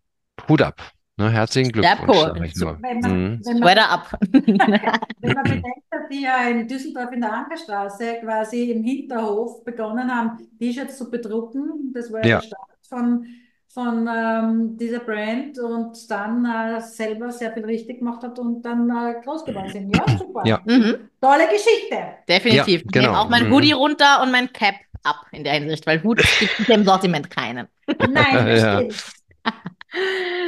[0.48, 0.92] Hut ab.
[1.18, 2.32] Ne, herzlichen Sehr Glückwunsch, cool.
[2.36, 2.78] sag ich So- nur.
[2.80, 3.40] Wenn man, Mhm.
[3.44, 4.18] wenn man, Sweater ab.
[4.32, 10.14] wenn man bedenkt, dass die ja in Düsseldorf in der Ankerstraße quasi im Hinterhof begonnen
[10.14, 12.36] haben, T-Shirts zu bedrucken, das war ja Ja.
[12.40, 13.26] der Start von,
[13.68, 18.88] von ähm, dieser Brand und dann äh, selber sehr viel richtig gemacht hat und dann
[18.88, 19.94] äh, groß geworden sind.
[19.96, 20.42] Ja, super.
[20.46, 20.60] Ja.
[20.66, 21.08] Mhm.
[21.20, 21.98] Tolle Geschichte.
[22.28, 22.80] Definitiv.
[22.82, 23.06] Ja, Ich genau.
[23.08, 23.54] nehme auch mein Mhm.
[23.54, 27.28] Hoodie runter und mein Cap ab in der Hinsicht, weil Hut gibt es im Sortiment
[27.28, 27.66] keinen.
[28.08, 28.60] Nein, das
[28.94, 29.12] stimmt.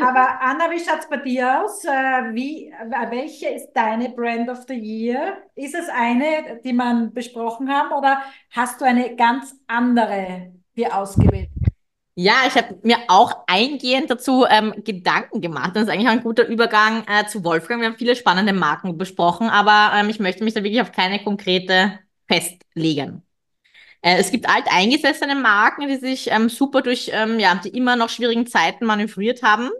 [0.00, 1.84] Aber Anna, wie schaut es bei dir aus?
[1.84, 5.38] Äh, Wie, äh, welche ist deine Brand of the Year?
[5.54, 11.50] Ist es eine, die man besprochen haben, oder hast du eine ganz andere dir ausgewählt?
[12.16, 15.70] Ja, ich habe mir auch eingehend dazu ähm, Gedanken gemacht.
[15.74, 17.80] Das ist eigentlich auch ein guter Übergang äh, zu Wolfgang.
[17.80, 21.22] Wir haben viele spannende Marken besprochen, aber ähm, ich möchte mich da wirklich auf keine
[21.22, 23.22] konkrete festlegen.
[24.02, 28.08] Äh, es gibt alteingesessene Marken, die sich ähm, super durch ähm, ja, die immer noch
[28.08, 29.70] schwierigen Zeiten manövriert haben.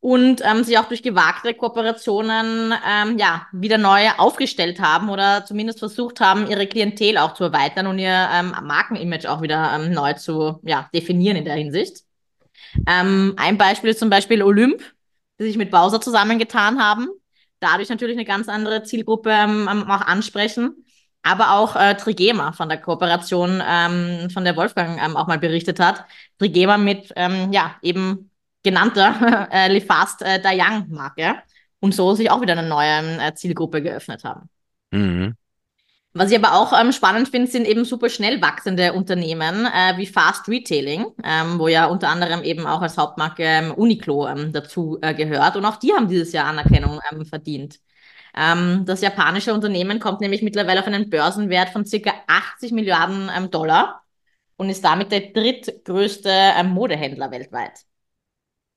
[0.00, 5.78] und ähm, sich auch durch gewagte Kooperationen ähm, ja, wieder neu aufgestellt haben oder zumindest
[5.78, 10.12] versucht haben, ihre Klientel auch zu erweitern und ihr ähm, Markenimage auch wieder ähm, neu
[10.14, 12.04] zu ja, definieren in der Hinsicht.
[12.86, 14.82] Ähm, ein Beispiel ist zum Beispiel Olymp,
[15.38, 17.08] die sich mit Bowser zusammengetan haben,
[17.60, 20.84] dadurch natürlich eine ganz andere Zielgruppe ähm, auch ansprechen.
[21.26, 25.80] Aber auch äh, Trigema von der Kooperation, ähm, von der Wolfgang ähm, auch mal berichtet
[25.80, 26.04] hat.
[26.38, 28.30] Trigema mit, ähm, ja, eben
[28.62, 31.36] genannter äh, Lefast äh, Dayang Marke
[31.80, 34.50] und so sich auch wieder eine neue äh, Zielgruppe geöffnet haben.
[34.90, 35.34] Mhm.
[36.16, 40.06] Was ich aber auch ähm, spannend finde, sind eben super schnell wachsende Unternehmen äh, wie
[40.06, 44.96] Fast Retailing, ähm, wo ja unter anderem eben auch als Hauptmarke ähm, Uniqlo ähm, dazu
[45.02, 45.56] äh, gehört.
[45.56, 47.80] Und auch die haben dieses Jahr Anerkennung ähm, verdient.
[48.36, 54.02] Ähm, das japanische Unternehmen kommt nämlich mittlerweile auf einen Börsenwert von circa 80 Milliarden Dollar
[54.56, 57.84] und ist damit der drittgrößte Modehändler weltweit.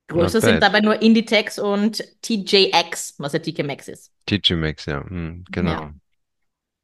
[0.08, 4.12] Größer sind dabei nur Inditex und TJX, was ja TK Maxx ist.
[4.26, 5.72] TJ Maxx, ja, hm, genau.
[5.72, 5.94] Ja.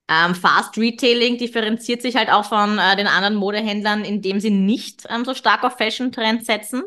[0.09, 5.07] Ähm, Fast Retailing differenziert sich halt auch von äh, den anderen Modehändlern, indem sie nicht
[5.09, 6.83] ähm, so stark auf Fashion-Trends setzen,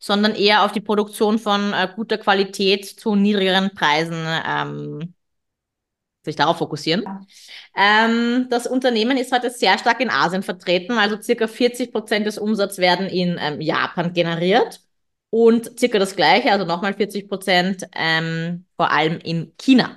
[0.00, 5.14] sondern eher auf die Produktion von äh, guter Qualität zu niedrigeren Preisen ähm,
[6.24, 7.04] sich darauf fokussieren.
[7.76, 12.38] Ähm, das Unternehmen ist heute sehr stark in Asien vertreten, also circa 40 Prozent des
[12.38, 14.80] Umsatzes werden in ähm, Japan generiert
[15.30, 19.96] und circa das gleiche, also nochmal 40 Prozent, ähm, vor allem in China.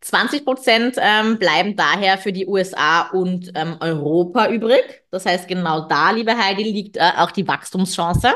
[0.00, 4.82] 20 Prozent ähm, bleiben daher für die USA und ähm, Europa übrig.
[5.10, 8.32] Das heißt, genau da, liebe Heidi, liegt äh, auch die Wachstumschance.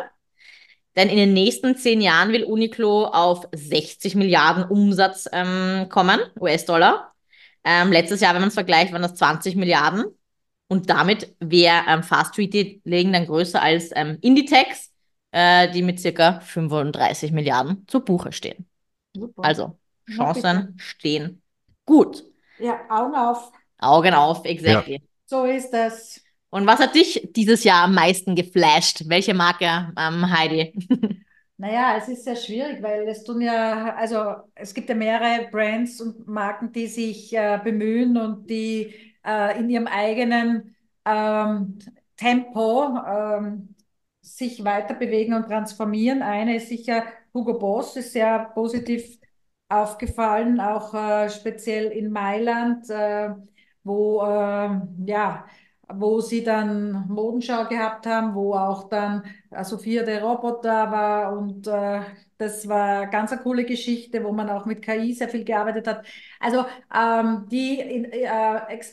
[0.97, 7.13] Denn in den nächsten zehn Jahren will Uniqlo auf 60 Milliarden Umsatz ähm, kommen, US-Dollar.
[7.65, 10.05] Ähm, letztes Jahr, wenn man es vergleicht, waren das 20 Milliarden.
[10.69, 14.95] Und damit wäre ähm, Fast Retailing dann größer als ähm, Inditex
[15.35, 18.67] äh, die mit circa 35 Milliarden zu Buche stehen.
[19.15, 19.45] Super.
[19.45, 19.79] Also
[20.09, 21.43] Chancen stehen
[21.85, 22.25] gut.
[22.59, 23.51] Ja, Augen auf.
[23.79, 24.95] Augen auf, exactly.
[24.95, 25.01] Ja.
[25.27, 26.21] So ist das.
[26.55, 29.09] Und was hat dich dieses Jahr am meisten geflasht?
[29.09, 30.73] Welche Marke, ähm, Heidi?
[31.57, 36.01] Naja, es ist sehr schwierig, weil es tun ja, also es gibt ja mehrere Brands
[36.01, 38.93] und Marken, die sich äh, bemühen und die
[39.25, 40.75] äh, in ihrem eigenen
[41.05, 41.79] ähm,
[42.17, 43.75] Tempo ähm,
[44.21, 46.23] sich weiter bewegen und transformieren.
[46.23, 49.19] Eine ist sicher Hugo Boss, ist sehr positiv
[49.69, 53.31] aufgefallen, auch äh, speziell in Mailand, äh,
[53.85, 55.47] wo äh, ja
[55.93, 61.67] wo sie dann Modenschau gehabt haben, wo auch dann äh, Sophia der Roboter war und
[61.67, 62.01] äh,
[62.39, 66.05] das war ganz eine coole Geschichte, wo man auch mit KI sehr viel gearbeitet hat.
[66.41, 66.65] Also
[66.95, 68.29] ähm, die in, äh,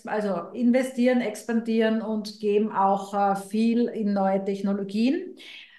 [0.05, 5.35] also investieren, expandieren und geben auch äh, viel in neue Technologien.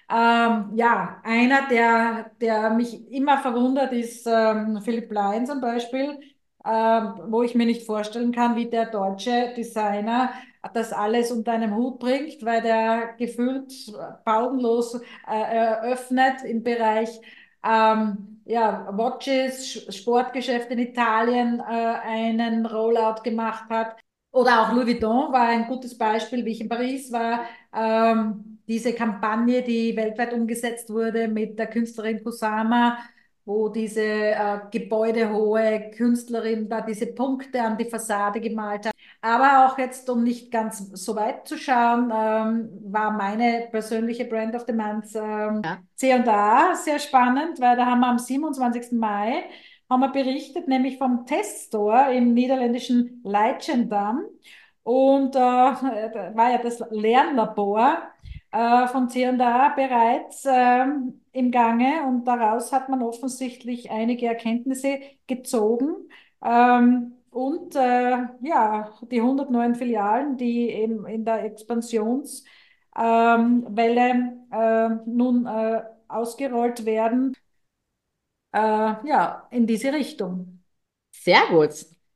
[0.09, 6.19] Ähm, ja, einer, der, der mich immer verwundert, ist ähm, Philipp Lein zum Beispiel,
[6.65, 10.31] ähm, wo ich mir nicht vorstellen kann, wie der deutsche Designer
[10.73, 13.73] das alles unter einem Hut bringt, weil der gefühlt
[14.23, 17.19] pausenlos äh, öffnet im Bereich
[17.65, 23.97] ähm, ja, Watches, Sportgeschäft in Italien äh, einen Rollout gemacht hat.
[24.31, 27.41] Oder auch Louis Vuitton war ein gutes Beispiel, wie ich in Paris war.
[27.75, 32.97] Ähm, diese Kampagne, die weltweit umgesetzt wurde mit der Künstlerin Kusama,
[33.45, 38.93] wo diese äh, gebäudehohe Künstlerin da diese Punkte an die Fassade gemalt hat.
[39.21, 44.55] Aber auch jetzt, um nicht ganz so weit zu schauen, ähm, war meine persönliche Brand
[44.55, 45.79] of the Month ähm, ja.
[45.95, 48.93] C&A sehr spannend, weil da haben wir am 27.
[48.93, 49.43] Mai
[49.89, 54.23] haben wir berichtet, nämlich vom Teststore im niederländischen Leitschendam.
[54.83, 58.03] Und äh, da war ja das Lernlabor
[58.51, 60.85] äh, von C&A bereits äh,
[61.33, 66.09] im Gange und daraus hat man offensichtlich einige Erkenntnisse gezogen.
[66.43, 72.45] Ähm, und äh, ja, die 109 Filialen, die eben in der Expansionswelle
[72.95, 77.35] ähm, äh, nun äh, ausgerollt werden,
[78.51, 80.63] äh, ja, in diese Richtung.
[81.11, 81.71] Sehr gut.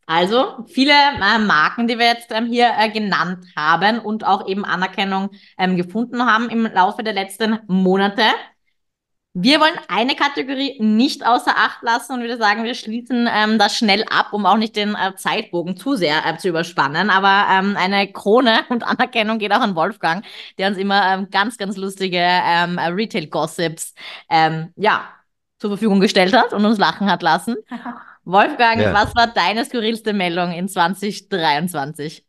[0.06, 4.64] Also viele äh, Marken, die wir jetzt ähm, hier äh, genannt haben und auch eben
[4.64, 8.24] Anerkennung ähm, gefunden haben im Laufe der letzten Monate.
[9.40, 13.78] Wir wollen eine Kategorie nicht außer Acht lassen und würde sagen, wir schließen ähm, das
[13.78, 17.12] schnell ab, um auch nicht den äh, Zeitbogen zu sehr äh, zu überspannen.
[17.12, 20.26] Aber ähm, eine Krone und Anerkennung geht auch an Wolfgang,
[20.58, 23.94] der uns immer ähm, ganz, ganz lustige ähm, Retail-Gossips
[24.32, 25.08] ähm, ja,
[25.60, 27.58] zur Verfügung gestellt hat und uns lachen hat lassen.
[28.26, 28.92] Wolfgang, ja.
[28.92, 32.27] was war deine skurrilste Meldung in 2023?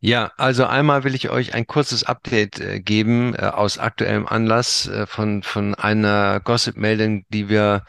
[0.00, 4.86] Ja, also einmal will ich euch ein kurzes Update äh, geben äh, aus aktuellem Anlass
[4.86, 7.84] äh, von, von einer Gossip-Meldung, die wir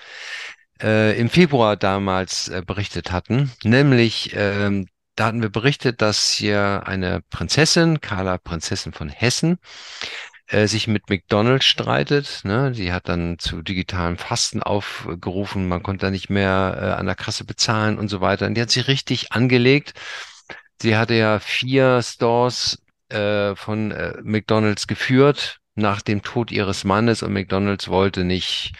[0.82, 3.52] äh, im Februar damals äh, berichtet hatten.
[3.64, 9.58] Nämlich, ähm, da hatten wir berichtet, dass hier eine Prinzessin, Carla Prinzessin von Hessen,
[10.50, 12.40] sich mit McDonald's streitet.
[12.44, 12.72] Ne?
[12.72, 15.68] Die hat dann zu digitalem Fasten aufgerufen.
[15.68, 18.46] Man konnte da nicht mehr an der Kasse bezahlen und so weiter.
[18.46, 19.94] Und die hat sich richtig angelegt.
[20.82, 27.24] Sie hatte ja vier Stores äh, von äh, McDonald's geführt nach dem Tod ihres Mannes
[27.24, 28.74] und McDonald's wollte nicht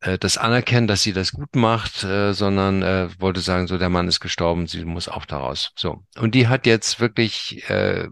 [0.00, 3.90] äh, das anerkennen, dass sie das gut macht, äh, sondern äh, wollte sagen, so der
[3.90, 5.72] Mann ist gestorben, sie muss auch daraus.
[5.76, 6.02] So.
[6.18, 8.08] Und die hat jetzt wirklich äh,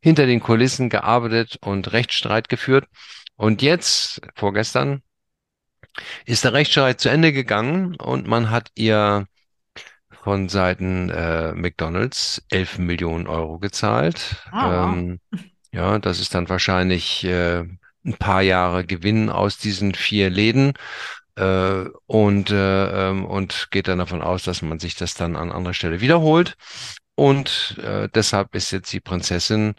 [0.00, 2.86] hinter den Kulissen gearbeitet und Rechtsstreit geführt.
[3.36, 5.02] Und jetzt, vorgestern,
[6.24, 9.26] ist der Rechtsstreit zu Ende gegangen und man hat ihr
[10.26, 14.44] von Seiten äh, McDonald's 11 Millionen Euro gezahlt.
[14.50, 15.20] Ah, Ähm,
[15.72, 17.60] ja, das ist dann wahrscheinlich äh,
[18.04, 20.74] ein paar Jahre Gewinn aus diesen vier Läden
[21.36, 25.52] äh, und, äh, ähm, und geht dann davon aus, dass man sich das dann an
[25.52, 26.56] anderer Stelle wiederholt.
[27.14, 29.74] Und äh, deshalb ist jetzt die Prinzessin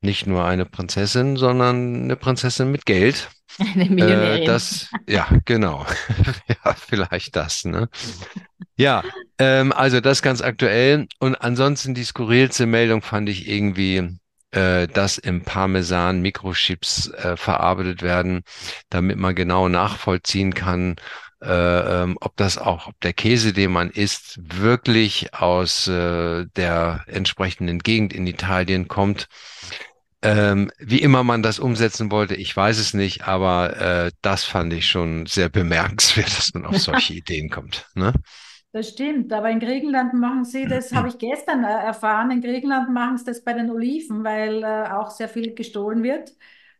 [0.00, 3.30] nicht nur eine Prinzessin, sondern eine Prinzessin mit Geld.
[3.58, 4.44] Eine Äh, Millionärin.
[4.44, 5.86] das, ja, genau.
[6.64, 7.88] Ja, vielleicht das, ne?
[8.76, 9.04] Ja,
[9.38, 11.06] ähm, also das ganz aktuell.
[11.18, 14.18] Und ansonsten die skurrilste Meldung fand ich irgendwie,
[14.52, 18.42] äh, dass im Parmesan Mikrochips äh, verarbeitet werden,
[18.90, 20.96] damit man genau nachvollziehen kann,
[21.46, 27.04] äh, ähm, ob das auch, ob der Käse, den man isst, wirklich aus äh, der
[27.06, 29.28] entsprechenden Gegend in Italien kommt.
[30.22, 34.72] Ähm, wie immer man das umsetzen wollte, ich weiß es nicht, aber äh, das fand
[34.72, 37.86] ich schon sehr bemerkenswert, dass man auf solche Ideen kommt.
[37.94, 38.12] Ne?
[38.72, 42.90] Das stimmt, aber in Griechenland machen sie das, habe ich gestern äh, erfahren, in Griechenland
[42.92, 46.30] machen sie das bei den Oliven, weil äh, auch sehr viel gestohlen wird.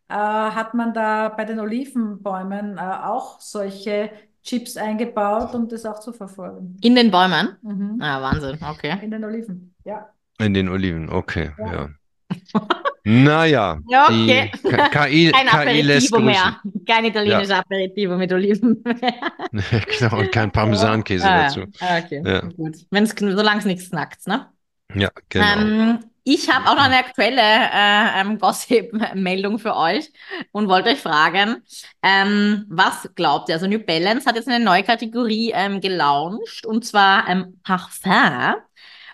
[0.09, 4.11] Äh, hat man da bei den Olivenbäumen äh, auch solche
[4.47, 6.77] Chips eingebaut, um das auch zu verfolgen.
[6.83, 7.57] In den Bäumen?
[7.63, 8.01] Mhm.
[8.01, 8.97] Ah, Wahnsinn, okay.
[9.03, 10.09] In den Oliven, ja.
[10.39, 11.73] In den Oliven, okay, Ja.
[11.73, 11.89] ja.
[13.09, 14.51] Naja, Ja, die okay.
[14.91, 16.61] KI, Kein KI lässt mehr.
[16.89, 18.83] Kein italienisches Aperitivo mit Oliven.
[19.99, 21.61] Genau, und kein Parmesankäse Ah, dazu.
[21.61, 21.67] ja.
[21.81, 22.41] Ah, okay, Ja.
[22.41, 22.77] gut.
[22.91, 24.47] Wenn's, solange es nichts knackt, ne?
[24.95, 25.47] Ja, genau.
[25.57, 30.13] Ähm, ich habe auch noch eine aktuelle äh, ähm, Gossip-Meldung für euch
[30.51, 31.63] und wollte euch fragen,
[32.03, 33.55] ähm, was glaubt ihr?
[33.55, 38.57] Also New Balance hat jetzt eine neue Kategorie ähm, gelauncht und zwar ähm, Parfum.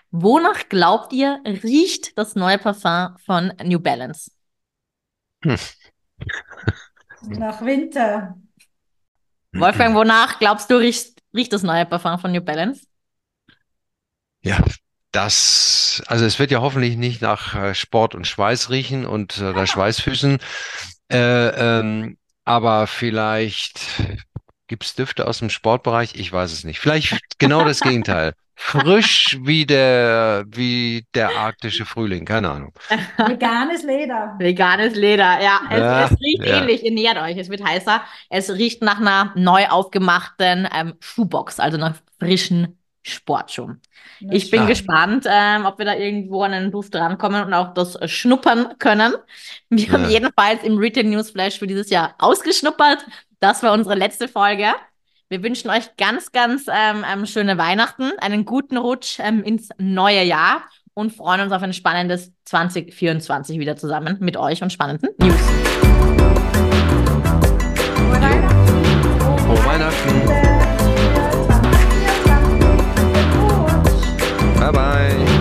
[0.09, 4.31] Wonach glaubt ihr, riecht das neue Parfum von New Balance?
[7.27, 8.35] Nach Winter.
[9.51, 12.87] Wolfgang, wonach glaubst du, riecht, riecht das neue Parfum von New Balance?
[14.41, 14.57] Ja,
[15.11, 19.49] das, also es wird ja hoffentlich nicht nach äh, Sport und Schweiß riechen und äh,
[19.49, 20.39] oder Schweißfüßen,
[21.11, 23.79] äh, ähm, aber vielleicht
[24.67, 26.79] gibt's Düfte aus dem Sportbereich, ich weiß es nicht.
[26.79, 28.33] Vielleicht genau das Gegenteil.
[28.55, 32.73] Frisch wie der, wie der arktische Frühling, keine Ahnung.
[33.17, 34.35] Veganes Leder.
[34.37, 35.59] Veganes Leder, ja.
[35.69, 36.59] Es, Ja, es riecht ja.
[36.59, 38.01] ähnlich, ihr nähert euch, es wird heißer.
[38.29, 43.81] Es riecht nach einer neu aufgemachten ähm, Schuhbox, also nach frischen Sportschuhen.
[44.31, 47.95] Ich bin gespannt, ähm, ob wir da irgendwo an einen Duft rankommen und auch das
[47.95, 49.13] äh, schnuppern können.
[49.69, 50.09] Wir haben Ja.
[50.09, 53.05] jedenfalls im Retail News Flash für dieses Jahr ausgeschnuppert.
[53.39, 54.67] Das war unsere letzte Folge.
[55.29, 60.23] Wir wünschen euch ganz, ganz ähm, ähm, schöne Weihnachten, einen guten Rutsch ähm, ins neue
[60.23, 65.35] Jahr und freuen uns auf ein spannendes 2024 wieder zusammen mit euch und spannenden News.
[67.95, 69.39] Frohe Weihnachten.
[69.39, 70.52] Frohe Weihnachten.
[74.63, 75.32] 拜拜。